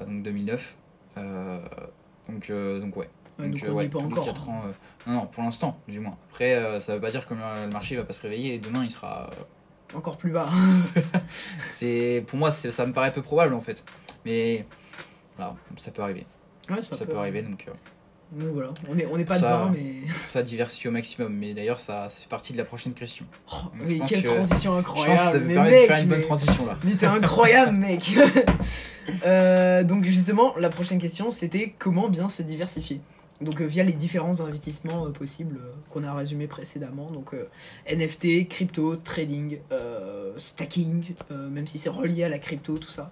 [0.00, 0.76] euh, donc 2009.
[1.18, 1.60] Euh,
[2.28, 3.08] donc, euh, donc ouais.
[3.42, 4.24] Ouais, donc euh, on ouais, est pas encore.
[4.24, 4.62] 4 ans.
[4.66, 4.72] euh,
[5.10, 6.16] non, non, pour l'instant, du moins.
[6.30, 8.84] Après, euh, ça veut pas dire que le marché va pas se réveiller et demain
[8.84, 9.30] il sera.
[9.94, 10.48] Encore plus bas.
[11.68, 13.84] c'est Pour moi, ça me paraît peu probable en fait.
[14.24, 14.66] Mais
[15.36, 16.26] voilà, ça peut arriver.
[16.70, 17.66] Ouais, Ça, peut arriver donc.
[17.68, 17.72] euh,
[18.32, 19.94] Donc voilà, on n'est on est pas Ça- devant, mais.
[20.26, 21.34] ça, diversifier au maximum.
[21.34, 23.26] Mais d'ailleurs, ça c'est partie de la prochaine question.
[23.52, 25.18] Oh, je mais quelle que- transition Je incroyable!
[25.18, 26.78] pense que ça me permet mec, de faire une bonne transition là.
[26.84, 28.12] Mais t'es incroyable, mec!
[29.26, 33.00] Euh, donc, justement, la prochaine question, c'était comment bien se diversifier?
[33.42, 37.10] Donc euh, via les différents investissements euh, possibles euh, qu'on a résumés précédemment.
[37.10, 37.34] Donc
[37.90, 39.58] NFT, crypto, trading,
[40.36, 43.10] stacking, même si c'est relié à la crypto, tout ça.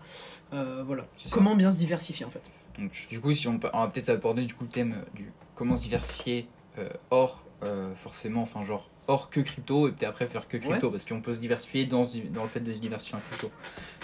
[0.51, 1.07] Voilà.
[1.31, 2.51] Comment bien se diversifier en fait.
[2.79, 5.77] Donc, du coup, si on, on va peut-être aborder du coup le thème du comment
[5.77, 10.49] se diversifier euh, hors euh, forcément, enfin genre hors que crypto et peut-être après faire
[10.49, 13.21] que crypto parce qu'on peut se diversifier dans, dans le fait de se diversifier en
[13.21, 13.51] crypto.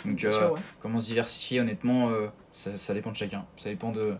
[0.05, 0.61] Donc Bien euh, sûr, ouais.
[0.83, 2.11] comment se diversifier honnêtement,
[2.53, 3.47] ça, ça dépend de chacun.
[3.57, 4.17] Ça dépend de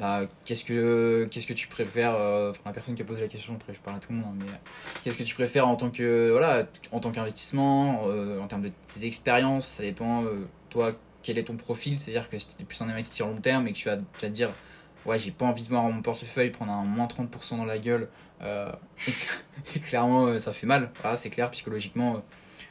[0.00, 2.14] bah, qu'est-ce que qu'est-ce que tu préfères.
[2.16, 4.26] euh, la personne qui a posé la question, après je parle à tout le monde,
[4.30, 4.56] hein, mais euh,
[5.04, 8.72] qu'est-ce que tu préfères en tant que voilà en tant qu'investissement, euh, en termes de
[8.94, 12.64] tes expériences, ça dépend euh, toi quel est ton profil, c'est-à-dire que si tu es
[12.64, 14.50] plus un investisseur long terme et que tu vas, tu te dire
[15.04, 18.08] ouais j'ai pas envie de voir mon portefeuille prendre un moins 30% dans la gueule
[19.86, 22.22] clairement ça fait mal, voilà, c'est clair psychologiquement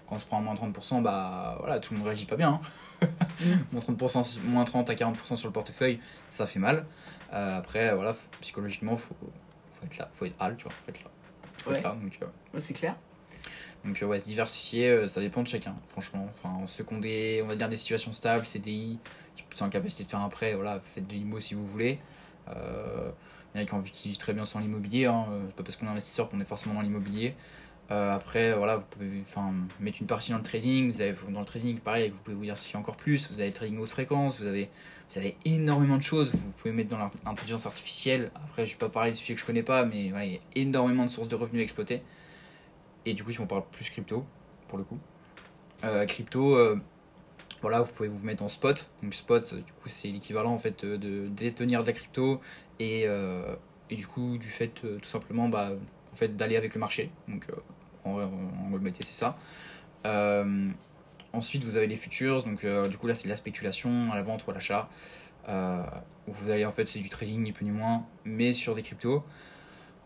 [0.08, 2.60] quand on se prend un moins 30% bah voilà tout le monde réagit pas bien
[3.02, 3.08] hein.
[3.72, 6.86] moins 30% sur- moins 30 à 40% sur le portefeuille ça fait mal
[7.32, 9.16] après voilà faut- psychologiquement faut,
[9.72, 11.10] faut être là faut être hal tu vois faut être là
[11.64, 11.78] faut Ouais.
[11.78, 12.96] être là donc euh, C'est clair.
[13.86, 16.28] donc euh, ouais, se diversifier, euh, ça dépend de chacun, franchement.
[16.32, 19.00] Enfin, ceux qui ont des, on va dire des situations stables, CDI,
[19.36, 22.00] qui sont en capacité de faire un prêt, voilà, faites de l'IMO si vous voulez.
[22.50, 23.12] Euh,
[23.56, 25.26] il y en a qui vivent très bien sans l'immobilier, hein.
[25.32, 27.36] euh, c'est pas parce qu'on est investisseur qu'on est forcément dans l'immobilier.
[27.92, 29.24] Euh, après, voilà, vous pouvez
[29.80, 32.44] mettre une partie dans le trading, vous avez, dans le trading, pareil, vous pouvez vous
[32.44, 34.70] diversifier encore plus, vous avez le trading haute fréquence, vous avez,
[35.10, 38.30] vous avez énormément de choses, vous pouvez mettre dans l'intelligence artificielle.
[38.36, 40.38] Après, je vais pas parler de sujets que je connais pas, mais voilà, il y
[40.38, 42.04] a énormément de sources de revenus à exploiter.
[43.06, 44.24] Et du coup, si on parle plus crypto,
[44.68, 45.00] pour le coup,
[45.84, 46.80] euh, crypto, euh,
[47.64, 48.92] voilà, vous pouvez vous mettre en spot.
[49.02, 52.40] Donc spot, du coup, c'est l'équivalent en fait de détenir de la crypto
[52.80, 53.06] et,
[53.90, 55.72] et du coup du fait tout simplement bah,
[56.14, 57.10] en fait d'aller avec le marché.
[57.28, 57.48] Donc
[58.06, 59.38] en, en, gros, c'est ça.
[60.06, 60.70] Euh,
[61.34, 62.44] ensuite, vous avez les futures.
[62.44, 64.90] Donc euh, du coup là, c'est de la spéculation à la vente ou à l'achat.
[65.48, 65.82] Euh,
[66.28, 69.24] vous allez en fait, c'est du trading ni plus ni moins, mais sur des cryptos.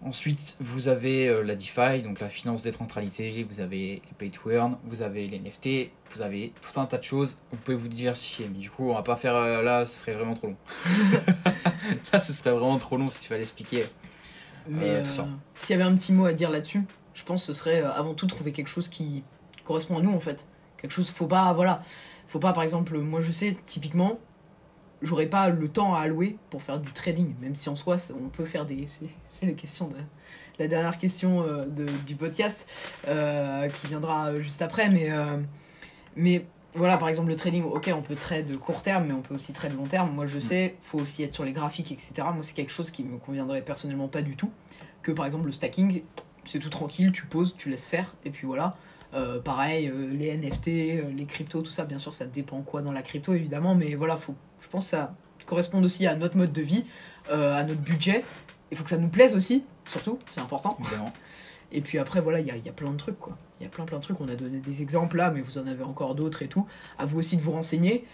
[0.05, 4.77] Ensuite, vous avez la DeFi, donc la finance décentralisée, vous avez les Play to Earn,
[4.83, 8.49] vous avez les NFT, vous avez tout un tas de choses, vous pouvez vous diversifier.
[8.51, 10.57] Mais du coup, on va pas faire là, ce serait vraiment trop long.
[12.11, 13.85] là, ce serait vraiment trop long si tu fallait expliquer.
[14.67, 15.27] Mais tout ça.
[15.55, 17.91] s'il y avait un petit mot à dire là-dessus, je pense que ce serait euh,
[17.91, 19.23] avant tout trouver quelque chose qui
[19.63, 20.45] correspond à nous en fait.
[20.77, 21.81] Quelque chose, faut pas, voilà,
[22.27, 24.19] faut pas par exemple, moi je sais typiquement,
[25.03, 28.29] j'aurais pas le temps à allouer pour faire du trading, même si en soi on
[28.29, 28.85] peut faire des.
[28.85, 29.95] C'est c'est la question de.
[30.59, 32.67] La dernière question euh, de, du podcast
[33.07, 35.41] euh, qui viendra juste après, mais, euh,
[36.15, 36.45] mais
[36.75, 39.51] voilà, par exemple le trading, ok, on peut trade court terme, mais on peut aussi
[39.51, 40.11] trade long terme.
[40.11, 42.13] Moi je sais, faut aussi être sur les graphiques, etc.
[42.33, 44.51] Moi c'est quelque chose qui me conviendrait personnellement pas du tout
[45.01, 46.03] que par exemple le stacking
[46.45, 48.75] c'est tout tranquille tu poses tu laisses faire et puis voilà
[49.15, 52.81] Euh, pareil euh, les NFT euh, les cryptos tout ça bien sûr ça dépend quoi
[52.81, 55.13] dans la crypto évidemment mais voilà faut je pense que ça
[55.45, 56.85] correspond aussi à notre mode de vie
[57.29, 58.25] à notre budget
[58.71, 61.13] il faut que ça nous plaise aussi surtout c'est important Évidemment.
[61.71, 63.37] et puis après, voilà, il y a, y a plein de trucs, quoi.
[63.59, 64.19] Il y a plein, plein de trucs.
[64.21, 66.65] On a donné des exemples là, mais vous en avez encore d'autres et tout.
[66.97, 68.05] À vous aussi de vous renseigner.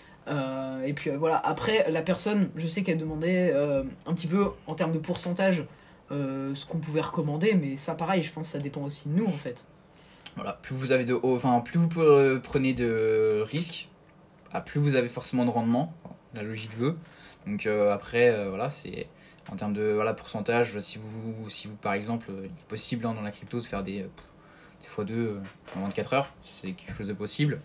[0.85, 4.91] Et puis voilà, après, la personne, je sais qu'elle demandait un petit peu en termes
[4.91, 5.65] de pourcentage
[6.11, 9.15] euh, ce qu'on pouvait recommander, mais ça, pareil, je pense que ça dépend aussi de
[9.15, 9.65] nous, en fait.
[10.35, 13.89] Voilà, plus vous avez de, enfin, plus vous pre- prenez de risques,
[14.53, 15.93] ah, plus vous avez forcément de rendement.
[16.33, 16.95] La logique veut.
[17.47, 19.07] Donc euh, après, euh, voilà, c'est
[19.51, 20.77] en termes de voilà pourcentage.
[20.79, 23.83] Si vous, si vous par exemple, il est possible hein, dans la crypto de faire
[23.83, 25.39] des, des fois deux
[25.75, 27.59] en 24 heures, c'est quelque chose de possible.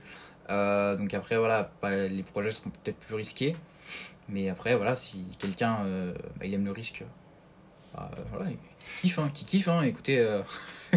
[0.49, 3.55] Donc après, voilà, bah, les projets seront peut-être plus risqués.
[4.29, 5.79] Mais après, voilà, si quelqu'un
[6.39, 7.05] bah, il aime le risque,
[7.95, 8.57] bah, voilà, il
[9.01, 10.19] kiffe, hein, qui kiffe, hein, écoutez.
[10.19, 10.43] euh,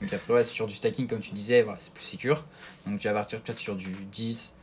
[0.00, 2.44] donc après, ouais, sur du stacking, comme tu disais, voilà, c'est plus secure.
[2.86, 4.54] Donc tu vas partir peut-être sur du 10,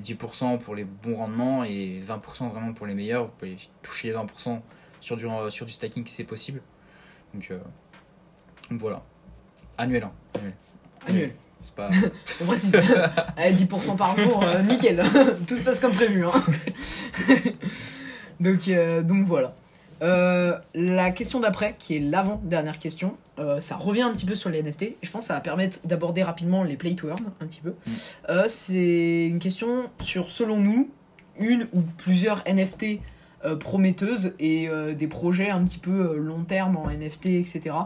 [0.00, 3.26] 10% pour les bons rendements et 20% vraiment pour les meilleurs.
[3.26, 4.60] Vous pouvez toucher les 20%
[5.00, 6.62] sur du, euh, sur du stacking si c'est possible.
[7.34, 7.58] Donc, euh,
[8.70, 9.02] donc voilà.
[9.76, 10.04] Annuel.
[10.04, 10.54] Hein, annuel.
[11.06, 11.34] Annuel.
[11.62, 11.90] C'est pas...
[12.40, 12.72] On précise.
[13.36, 15.02] Allez, 10% par jour, euh, nickel.
[15.46, 16.24] Tout se passe comme prévu.
[16.26, 16.32] Hein.
[18.40, 19.54] donc, euh, donc voilà.
[20.02, 24.50] Euh, la question d'après, qui est l'avant-dernière question, euh, ça revient un petit peu sur
[24.50, 24.96] les NFT.
[25.02, 27.70] Je pense que ça va permettre d'aborder rapidement les play to earn un petit peu.
[27.70, 27.92] Mm.
[28.30, 30.90] Euh, c'est une question sur, selon nous,
[31.38, 33.00] une ou plusieurs NFT
[33.60, 37.76] prometteuses et des projets un petit peu long terme en NFT, etc.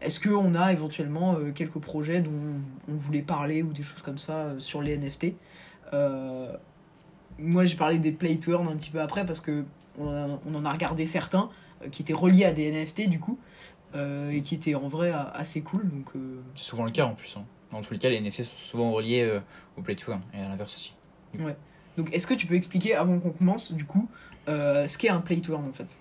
[0.00, 2.30] Est-ce qu'on a éventuellement quelques projets dont
[2.88, 5.34] on voulait parler ou des choses comme ça sur les NFT
[7.40, 9.64] Moi, j'ai parlé des play to earn un petit peu après parce que
[10.00, 11.50] on, en a regardé certains
[11.82, 13.38] euh, qui étaient reliés à des NFT du coup
[13.94, 15.88] euh, et qui étaient en vrai assez cool.
[15.88, 17.36] Donc, euh, C'est souvent le cas en plus.
[17.36, 17.44] hein.
[17.72, 19.40] Dans tous les cas, les NFT sont souvent reliés
[19.76, 20.94] au play to earn et à l'inverse aussi.
[21.96, 24.08] donc est-ce que tu peux expliquer avant qu'on commence du coup
[24.48, 25.96] ce qu'est un play to earn en fait?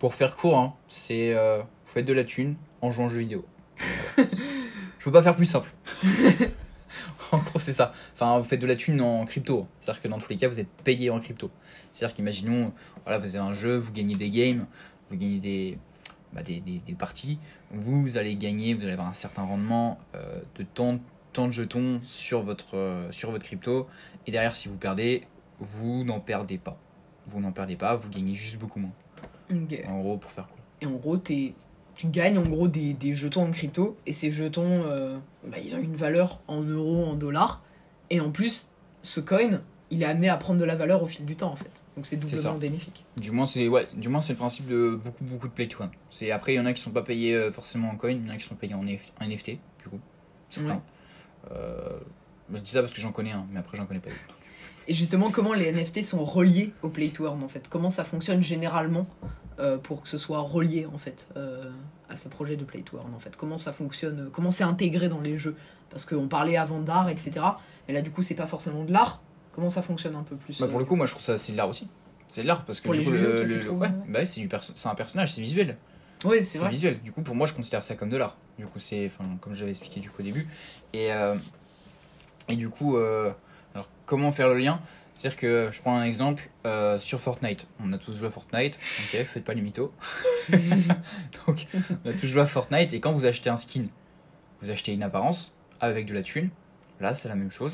[0.00, 3.44] Pour faire court, hein, c'est vous faites de la thune en jouant aux jeux vidéo.
[4.18, 5.70] Je peux pas faire plus simple.
[7.32, 7.92] en gros, c'est ça.
[8.14, 9.66] Enfin, vous faites de la thune en crypto.
[9.80, 11.50] C'est-à-dire que dans tous les cas, vous êtes payé en crypto.
[11.92, 12.72] C'est-à-dire qu'imaginons,
[13.04, 14.66] voilà, vous avez un jeu, vous gagnez des games,
[15.08, 15.78] vous gagnez des,
[16.32, 17.38] bah, des, des, des parties.
[17.70, 20.98] Vous allez gagner, vous allez avoir un certain rendement euh, de tant,
[21.32, 23.86] tant de jetons sur votre, euh, sur votre crypto.
[24.26, 25.26] Et derrière, si vous perdez,
[25.58, 26.78] vous n'en perdez pas.
[27.26, 28.92] Vous n'en perdez pas, vous gagnez juste beaucoup moins.
[29.86, 31.54] En gros, pour faire quoi Et en gros, t'es-
[32.02, 33.96] tu gagnes en gros des, des jetons en crypto.
[34.06, 37.62] Et ces jetons, euh, bah, ils ont une valeur en euros, en dollars.
[38.10, 38.70] Et en plus,
[39.02, 39.60] ce coin,
[39.92, 41.84] il est amené à prendre de la valeur au fil du temps en fait.
[41.94, 43.04] Donc c'est doublement bénéfique.
[43.16, 45.78] Du moins, c'est ouais, du moins c'est le principe de beaucoup beaucoup de play to
[45.80, 45.90] earn.
[46.10, 48.26] C'est après il y en a qui sont pas payés euh, forcément en coin, il
[48.26, 50.00] y en a qui sont payés en, NF en NFT du coup,
[50.50, 50.74] certains.
[50.74, 51.52] Ouais.
[51.52, 51.98] Euh,
[52.52, 54.36] je dis ça parce que j'en connais un, mais après j'en connais pas d'autres.
[54.88, 57.68] Et justement, comment les NFT sont reliés au play to earn en fait?
[57.68, 59.06] Comment ça fonctionne généralement?
[59.58, 61.70] Euh, pour que ce soit relié en fait euh,
[62.08, 64.64] à ce projet de play to earn en fait Comment ça fonctionne euh, Comment c'est
[64.64, 65.56] intégré dans les jeux
[65.90, 67.32] Parce qu'on parlait avant d'art, etc.
[67.88, 69.20] Mais là, du coup, c'est pas forcément de l'art.
[69.52, 71.52] Comment ça fonctionne un peu plus Bah, pour le coup, moi je trouve ça c'est
[71.52, 71.88] de l'art aussi.
[72.28, 74.72] C'est de l'art parce que Pour du coup, le, le- ouais, bah c'est du perso-
[74.74, 75.76] c'est un personnage, c'est visuel.
[76.24, 77.00] Ouais, c'est visuel.
[77.02, 78.36] Du coup, pour moi, je considère ça comme de l'art.
[78.58, 80.46] Du coup, c'est, enfin, comme j'avais expliqué du coup au début.
[80.94, 81.34] Et, euh,
[82.48, 84.80] et du coup, alors comment faire le lien?
[85.22, 87.68] C'est-à-dire que je prends un exemple euh, sur Fortnite.
[87.78, 88.74] On a tous joué à Fortnite.
[88.74, 89.92] Ok, faites pas les mythos.
[91.46, 91.68] Donc,
[92.04, 92.92] on a tous joué à Fortnite.
[92.92, 93.84] Et quand vous achetez un skin,
[94.60, 96.50] vous achetez une apparence avec de la thune.
[96.98, 97.72] Là, c'est la même chose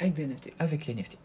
[0.00, 0.54] Avec des NFT.
[0.58, 1.18] avec les NFT.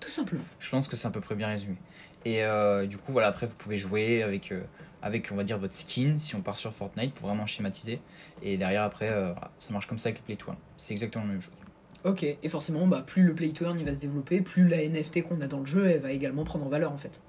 [0.00, 0.42] Tout simplement.
[0.58, 1.76] Je pense que c'est à peu près bien résumé.
[2.24, 4.64] Et euh, du coup, voilà, après, vous pouvez jouer avec, euh,
[5.00, 8.00] avec, on va dire, votre skin, si on part sur Fortnite, pour vraiment schématiser.
[8.42, 10.54] Et derrière, après, euh, voilà, ça marche comme ça avec le Play.
[10.76, 11.54] C'est exactement la même chose.
[12.06, 14.78] Ok, et forcément, bah, plus le play to earn il va se développer, plus la
[14.88, 17.20] NFT qu'on a dans le jeu, elle va également prendre en valeur en fait.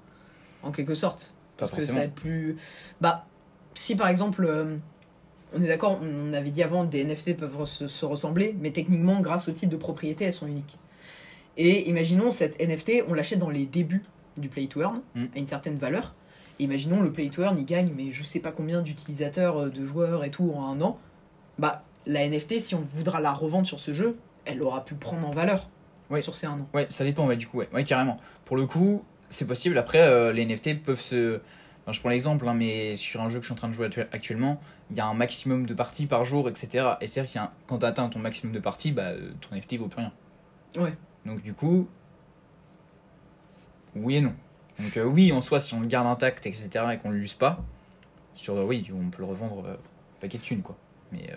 [0.62, 1.34] En quelque sorte.
[1.56, 2.56] Pas Parce que ça va être plus.
[3.00, 3.26] Bah,
[3.74, 4.76] si par exemple, euh,
[5.52, 9.20] on est d'accord, on avait dit avant, des NFT peuvent se, se ressembler, mais techniquement,
[9.20, 10.78] grâce au titre de propriété, elles sont uniques.
[11.56, 14.04] Et imaginons cette NFT, on l'achète dans les débuts
[14.36, 15.24] du play to earn, Mm.
[15.34, 16.14] à une certaine valeur.
[16.60, 19.70] Et imaginons le play to earn, il gagne, mais je sais pas combien d'utilisateurs, euh,
[19.70, 20.98] de joueurs et tout en un an.
[21.58, 24.16] Bah, la NFT, si on voudra la revendre sur ce jeu,
[24.48, 25.68] elle aura pu prendre en valeur
[26.10, 26.22] Ouais.
[26.22, 26.68] sur ces un an.
[26.74, 28.16] Ouais, ça dépend, ouais, du coup, ouais, ouais carrément.
[28.46, 29.76] Pour le coup, c'est possible.
[29.78, 31.40] Après, euh, les NFT peuvent se.
[31.84, 33.72] Enfin, je prends l'exemple, hein, mais sur un jeu que je suis en train de
[33.74, 36.96] jouer actu- actuellement, il y a un maximum de parties par jour, etc.
[37.00, 39.30] Et c'est-à-dire qu'il y a un- quand tu atteins ton maximum de parties, bah, euh,
[39.40, 40.12] ton NFT vaut plus rien.
[40.76, 40.94] Ouais.
[41.26, 41.88] Donc, du coup,
[43.96, 44.34] oui et non.
[44.78, 47.34] Donc, euh, oui, en soi, si on le garde intact, etc., et qu'on ne l'use
[47.34, 47.58] pas,
[48.34, 49.64] sur, euh, oui, on peut le revendre
[50.20, 50.76] paquet de thunes, quoi.
[51.12, 51.28] Mais,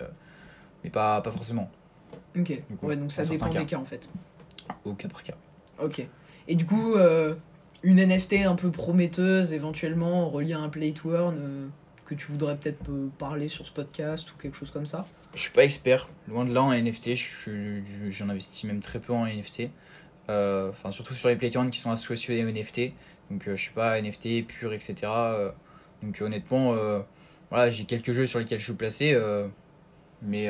[0.84, 1.70] mais pas, pas forcément,
[2.38, 2.62] Ok.
[2.80, 4.10] Coup, ouais, donc ça dépend des cas en fait.
[4.86, 5.36] au cas par cas.
[5.82, 6.06] Ok.
[6.48, 7.36] Et du coup, euh,
[7.84, 11.68] une NFT un peu prometteuse, éventuellement reliée à un play to earn, euh,
[12.06, 15.06] que tu voudrais peut-être euh, parler sur ce podcast ou quelque chose comme ça?
[15.34, 17.12] Je suis pas expert, loin de là en NFT,
[18.10, 19.70] j'en investis même très peu en NFT.
[20.30, 22.94] Euh, Enfin, surtout sur les playgrounds qui sont associés aux NFT.
[23.30, 24.94] Donc, je suis pas NFT pur, etc.
[26.04, 26.76] Donc, honnêtement,
[27.50, 29.18] voilà, j'ai quelques jeux sur lesquels je suis placé.
[30.22, 30.50] mais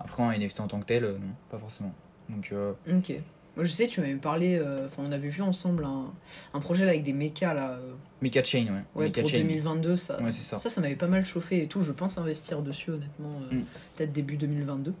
[0.00, 1.92] après, en NFT en tant que tel, euh, non, pas forcément.
[2.28, 3.12] Donc, euh, Ok.
[3.56, 6.12] Moi, je sais, tu m'avais parlé, euh, enfin, on avait vu ensemble un,
[6.52, 7.70] un projet là avec des mechas là.
[7.70, 8.84] euh, Mecha Chain, ouais.
[8.94, 9.38] Ouais, Mecha pour Chain.
[9.38, 10.58] 2022, ça, Ouais, ça.
[10.58, 11.80] ça, ça m'avait pas mal chauffé et tout.
[11.80, 13.62] Je pense investir dessus, honnêtement, euh, Mm.
[13.96, 14.92] peut-être début 2022.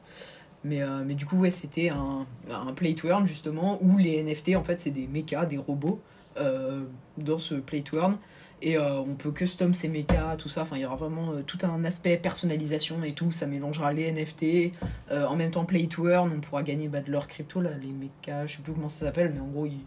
[0.64, 4.56] Mais, mais du coup, ouais, c'était un, un play to earn, justement, où les NFT,
[4.56, 6.00] en fait, c'est des mechas, des robots,
[7.18, 8.16] dans ce play to earn.
[8.62, 10.62] Et euh, on peut custom ces mechas, tout ça.
[10.62, 13.30] Enfin, il y aura vraiment euh, tout un aspect personnalisation et tout.
[13.30, 14.72] Ça mélangera les NFT.
[15.10, 17.70] Euh, en même temps, play to earn, on pourra gagner bah, de leur crypto, là,
[17.80, 18.46] les mechas.
[18.46, 19.80] Je sais plus comment ça s'appelle, mais en gros, ils...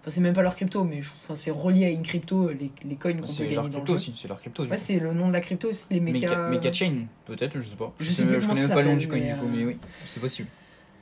[0.00, 2.70] Enfin, c'est même pas leur crypto, mais je- enfin, c'est relié à une crypto, les,
[2.84, 3.98] les coins qu'on peut C'est gagner leur dans le crypto jeu.
[3.98, 4.64] aussi, c'est leur crypto.
[4.64, 6.48] du Ouais, c'est le nom de la crypto aussi, les méca...
[6.48, 7.92] Mecha, Mecha Chain, peut-être, je sais pas.
[7.98, 9.76] Je sais je connais même pas le nom du coin, du coup, euh, mais oui,
[10.04, 10.48] c'est possible.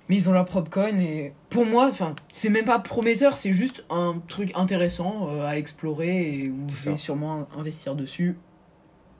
[0.08, 3.52] Mais ils ont leur propre coin et pour moi, enfin, c'est même pas prometteur, c'est
[3.52, 8.37] juste un truc intéressant euh, à explorer et où je vais sûrement investir dessus.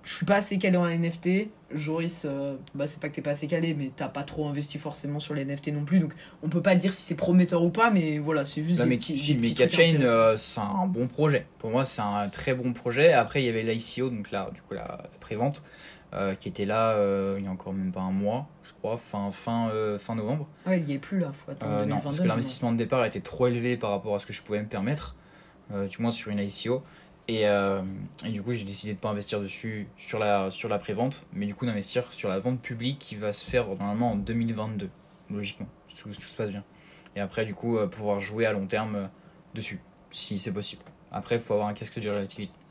[0.03, 1.49] Je suis pas assez calé en NFT.
[1.75, 4.79] Joris, euh, bah c'est pas que t'es pas assez calé, mais t'as pas trop investi
[4.79, 7.71] forcément sur les NFT non plus, donc on peut pas dire si c'est prometteur ou
[7.71, 10.03] pas, mais voilà, c'est juste Là, des mais petits, si, des petits Mecha trucs Chain,
[10.03, 11.47] euh, c'est un bon projet.
[11.59, 13.13] Pour moi, c'est un très bon projet.
[13.13, 15.63] Après, il y avait l'ICO, donc là, du coup, la, la prévente,
[16.15, 18.97] euh, qui était là euh, il y a encore même pas un mois, je crois,
[18.97, 20.47] fin, fin, euh, fin novembre.
[20.65, 22.05] Ouais, il y est plus là, faut attendre non, 2022.
[22.05, 24.63] parce que l'investissement de départ était trop élevé par rapport à ce que je pouvais
[24.63, 25.17] me permettre,
[25.71, 26.85] du moins sur une ICO.
[27.27, 31.27] Et, et du coup, j'ai décidé de pas investir dessus sur la, sur la prévente,
[31.33, 34.89] mais du coup d'investir sur la vente publique qui va se faire normalement en 2022,
[35.31, 36.63] logiquement, si tout, tout se passe bien.
[37.17, 39.09] Et après, du coup, pouvoir jouer à long terme
[39.55, 40.83] dessus, si c'est possible.
[41.11, 42.25] Après, il faut avoir un casque de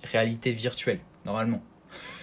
[0.04, 1.62] réalité virtuelle, normalement.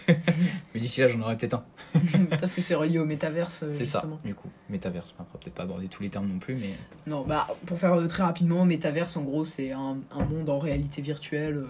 [0.08, 1.64] Mais d'ici là, j'en aurai peut-être un.
[2.40, 3.60] Parce que c'est relié au métaverse.
[3.64, 4.48] euh, C'est ça, du coup.
[4.68, 6.70] Métaverse, on va peut-être pas aborder tous les termes non plus, mais
[7.06, 10.58] Non, bah, pour faire euh, très rapidement, métaverse, en gros, c'est un, un monde en
[10.58, 11.66] réalité virtuelle euh,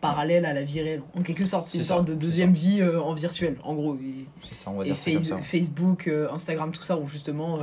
[0.00, 1.02] parallèle à la vie réelle.
[1.16, 3.96] En quelque sorte, c'est une ça, sorte de deuxième vie euh, en virtuel, en gros.
[4.42, 5.38] C'est ça, on va et dire ça comme Face- ça.
[5.38, 7.58] Facebook, euh, Instagram, tout ça ont justement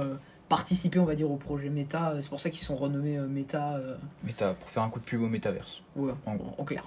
[0.50, 2.14] euh, participé, on va dire, au projet Meta.
[2.22, 5.06] C'est pour ça qu'ils sont renommés euh, Meta, euh, Méta, pour faire un coup de
[5.06, 5.82] pub au métaverse.
[5.96, 6.54] ouais, En gros.
[6.58, 6.84] en clair.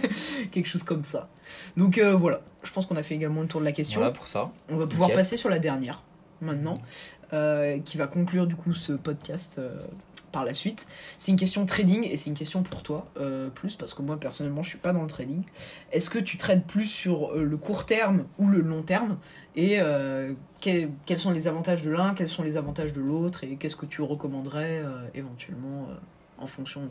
[0.50, 1.28] Quelque chose comme ça.
[1.76, 4.00] Donc euh, voilà, je pense qu'on a fait également le tour de la question.
[4.00, 4.50] Voilà pour ça.
[4.68, 5.20] On va pouvoir Nickel.
[5.20, 6.02] passer sur la dernière,
[6.40, 6.74] maintenant,
[7.32, 9.78] euh, qui va conclure du coup ce podcast euh,
[10.34, 10.86] par la suite.
[11.16, 14.18] C'est une question trading et c'est une question pour toi, euh, plus, parce que moi
[14.18, 15.42] personnellement je suis pas dans le trading.
[15.92, 19.16] Est-ce que tu trades plus sur euh, le court terme ou le long terme?
[19.56, 23.44] Et euh, que- quels sont les avantages de l'un, quels sont les avantages de l'autre
[23.44, 24.82] Et qu'est-ce que tu recommanderais
[25.14, 25.88] éventuellement
[26.38, 26.82] en fonction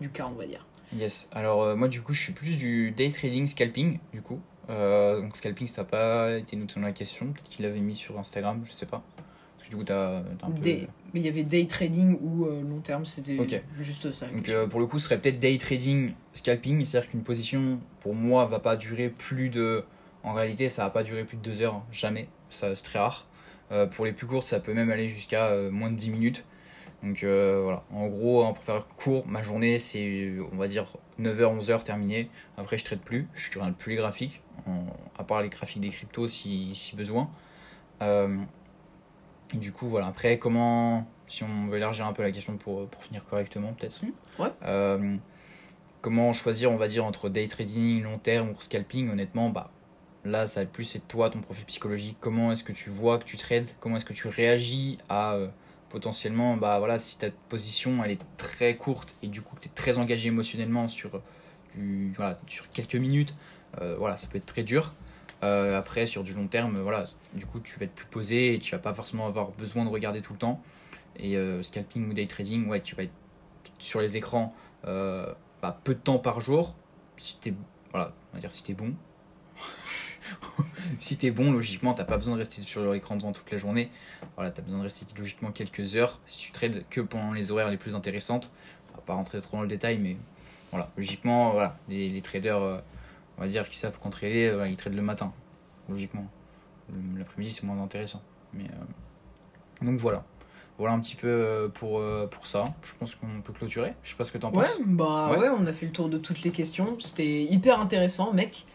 [0.00, 0.66] du cas, on va dire?
[0.92, 1.28] Yes.
[1.30, 4.40] Alors moi du coup je suis plus du day trading scalping du coup.
[4.68, 7.26] Donc scalping ça n'a pas été noté dans la question.
[7.32, 9.02] Peut-être qu'il l'avait mis sur Instagram, je sais pas.
[9.68, 10.62] Du coup t'as t'as un peu...
[10.62, 13.36] Day- Mais il y avait day trading ou euh, long terme, c'était
[13.80, 14.26] juste ça.
[14.26, 16.84] Donc euh, pour le coup ce serait peut-être day trading scalping.
[16.84, 19.84] C'est-à-dire qu'une position pour moi va pas durer plus de...
[20.22, 22.28] En réalité ça va pas durer plus de deux heures, hein, jamais.
[22.48, 23.26] Ça c'est très rare.
[23.72, 26.44] Euh, pour les plus courtes ça peut même aller jusqu'à moins de 10 minutes.
[27.02, 30.84] Donc voilà, en gros, hein, pour faire court, ma journée c'est, on va dire,
[31.18, 32.28] 9h, 11h terminé.
[32.58, 34.84] Après, je traite plus, je regarde plus les graphiques, en-
[35.18, 37.30] à part les graphiques des cryptos si, si besoin.
[39.52, 42.56] Euh, et du coup, voilà, après, comment, si on veut élargir un peu la question
[42.56, 44.02] pour, pour finir correctement, peut-être.
[44.02, 44.50] Mmh, ouais.
[44.64, 45.16] Euh,
[46.00, 49.10] comment choisir, on va dire, entre day trading, long terme ou scalping?
[49.10, 49.70] Honnêtement, bah,
[50.24, 52.16] là, ça va être plus c'est toi, ton profil psychologique.
[52.20, 53.68] Comment est-ce que tu vois que tu trades?
[53.80, 55.34] Comment est-ce que tu réagis à.
[55.34, 55.48] euh,
[55.90, 59.72] potentiellement, bah voilà, si ta position elle est très courte et du coup tu es
[59.74, 61.20] très engagé émotionnellement sur,
[61.74, 63.34] du, voilà, sur quelques minutes,
[63.80, 64.94] euh, voilà, ça peut être très dur.
[65.42, 68.58] Euh, après, sur du long terme, voilà, du coup tu vas être plus posé et
[68.58, 70.62] tu vas pas forcément avoir besoin de regarder tout le temps.
[71.16, 73.12] Et euh, scalping ou day trading, ouais, tu vas être
[73.78, 74.54] sur les écrans
[74.86, 75.32] euh,
[75.62, 76.76] bah, peu de temps par jour.
[77.16, 77.54] Si t'es,
[77.90, 78.94] voilà, on va dire si t'es bon.
[80.98, 83.90] si t'es bon, logiquement, t'as pas besoin de rester sur l'écran devant toute la journée.
[84.36, 86.20] Voilà, t'as besoin de rester logiquement quelques heures.
[86.26, 88.50] Si tu trades que pendant les horaires les plus intéressantes,
[88.92, 90.16] on va pas rentrer trop dans le détail, mais
[90.70, 92.78] voilà, logiquement, voilà, les, traders, euh,
[93.40, 95.32] on va dire, qui savent trader, euh, ils tradent le matin,
[95.88, 96.26] logiquement.
[97.16, 98.20] L'après-midi, c'est moins intéressant.
[98.52, 100.22] Mais, euh, donc voilà.
[100.78, 102.64] Voilà un petit peu euh, pour, euh, pour ça.
[102.82, 103.94] Je pense qu'on peut clôturer.
[104.02, 104.78] Je sais pas ce que t'en Ouais, penses.
[104.86, 105.38] bah Ouais.
[105.38, 105.48] ouais.
[105.50, 106.96] on a fait le tour de toutes les questions.
[107.00, 108.66] C'était hyper intéressant, mec.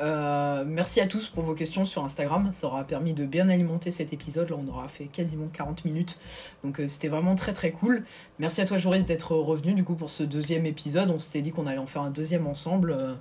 [0.00, 2.48] Euh, merci à tous pour vos questions sur Instagram.
[2.52, 4.48] Ça aura permis de bien alimenter cet épisode.
[4.48, 6.18] Là, on aura fait quasiment 40 minutes.
[6.64, 8.04] Donc, euh, c'était vraiment très très cool.
[8.38, 11.10] Merci à toi, Joris, d'être revenu du coup pour ce deuxième épisode.
[11.10, 12.92] On s'était dit qu'on allait en faire un deuxième ensemble.
[12.92, 13.14] Euh,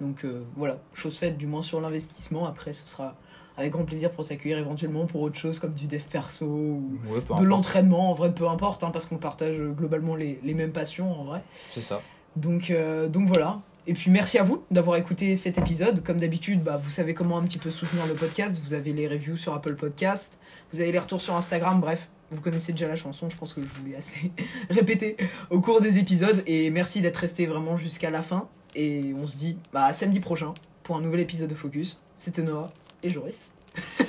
[0.00, 2.46] donc, euh, voilà, chose faite du moins sur l'investissement.
[2.46, 3.16] Après, ce sera
[3.56, 7.20] avec grand plaisir pour t'accueillir éventuellement pour autre chose comme du dev perso ou Ouais,
[7.38, 8.10] de l'entraînement.
[8.10, 11.24] En vrai, peu importe, hein, parce qu'on partage euh, globalement les, les mêmes passions en
[11.24, 11.42] vrai.
[11.70, 12.02] C'est ça.
[12.36, 13.60] Donc, euh, donc voilà.
[13.88, 16.02] Et puis merci à vous d'avoir écouté cet épisode.
[16.02, 18.60] Comme d'habitude, bah, vous savez comment un petit peu soutenir le podcast.
[18.64, 20.40] Vous avez les reviews sur Apple Podcast,
[20.72, 21.80] vous avez les retours sur Instagram.
[21.80, 23.30] Bref, vous connaissez déjà la chanson.
[23.30, 24.32] Je pense que je vous l'ai assez
[24.70, 25.16] répété
[25.50, 26.42] au cours des épisodes.
[26.46, 28.48] Et merci d'être resté vraiment jusqu'à la fin.
[28.76, 30.52] Et on se dit bah, à samedi prochain
[30.82, 31.98] pour un nouvel épisode de Focus.
[32.14, 32.70] C'était Noah
[33.02, 33.50] et Joris.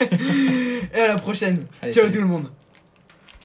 [0.93, 1.65] et à la prochaine.
[1.82, 2.15] Allez, Ciao salut.
[2.15, 2.49] tout le monde.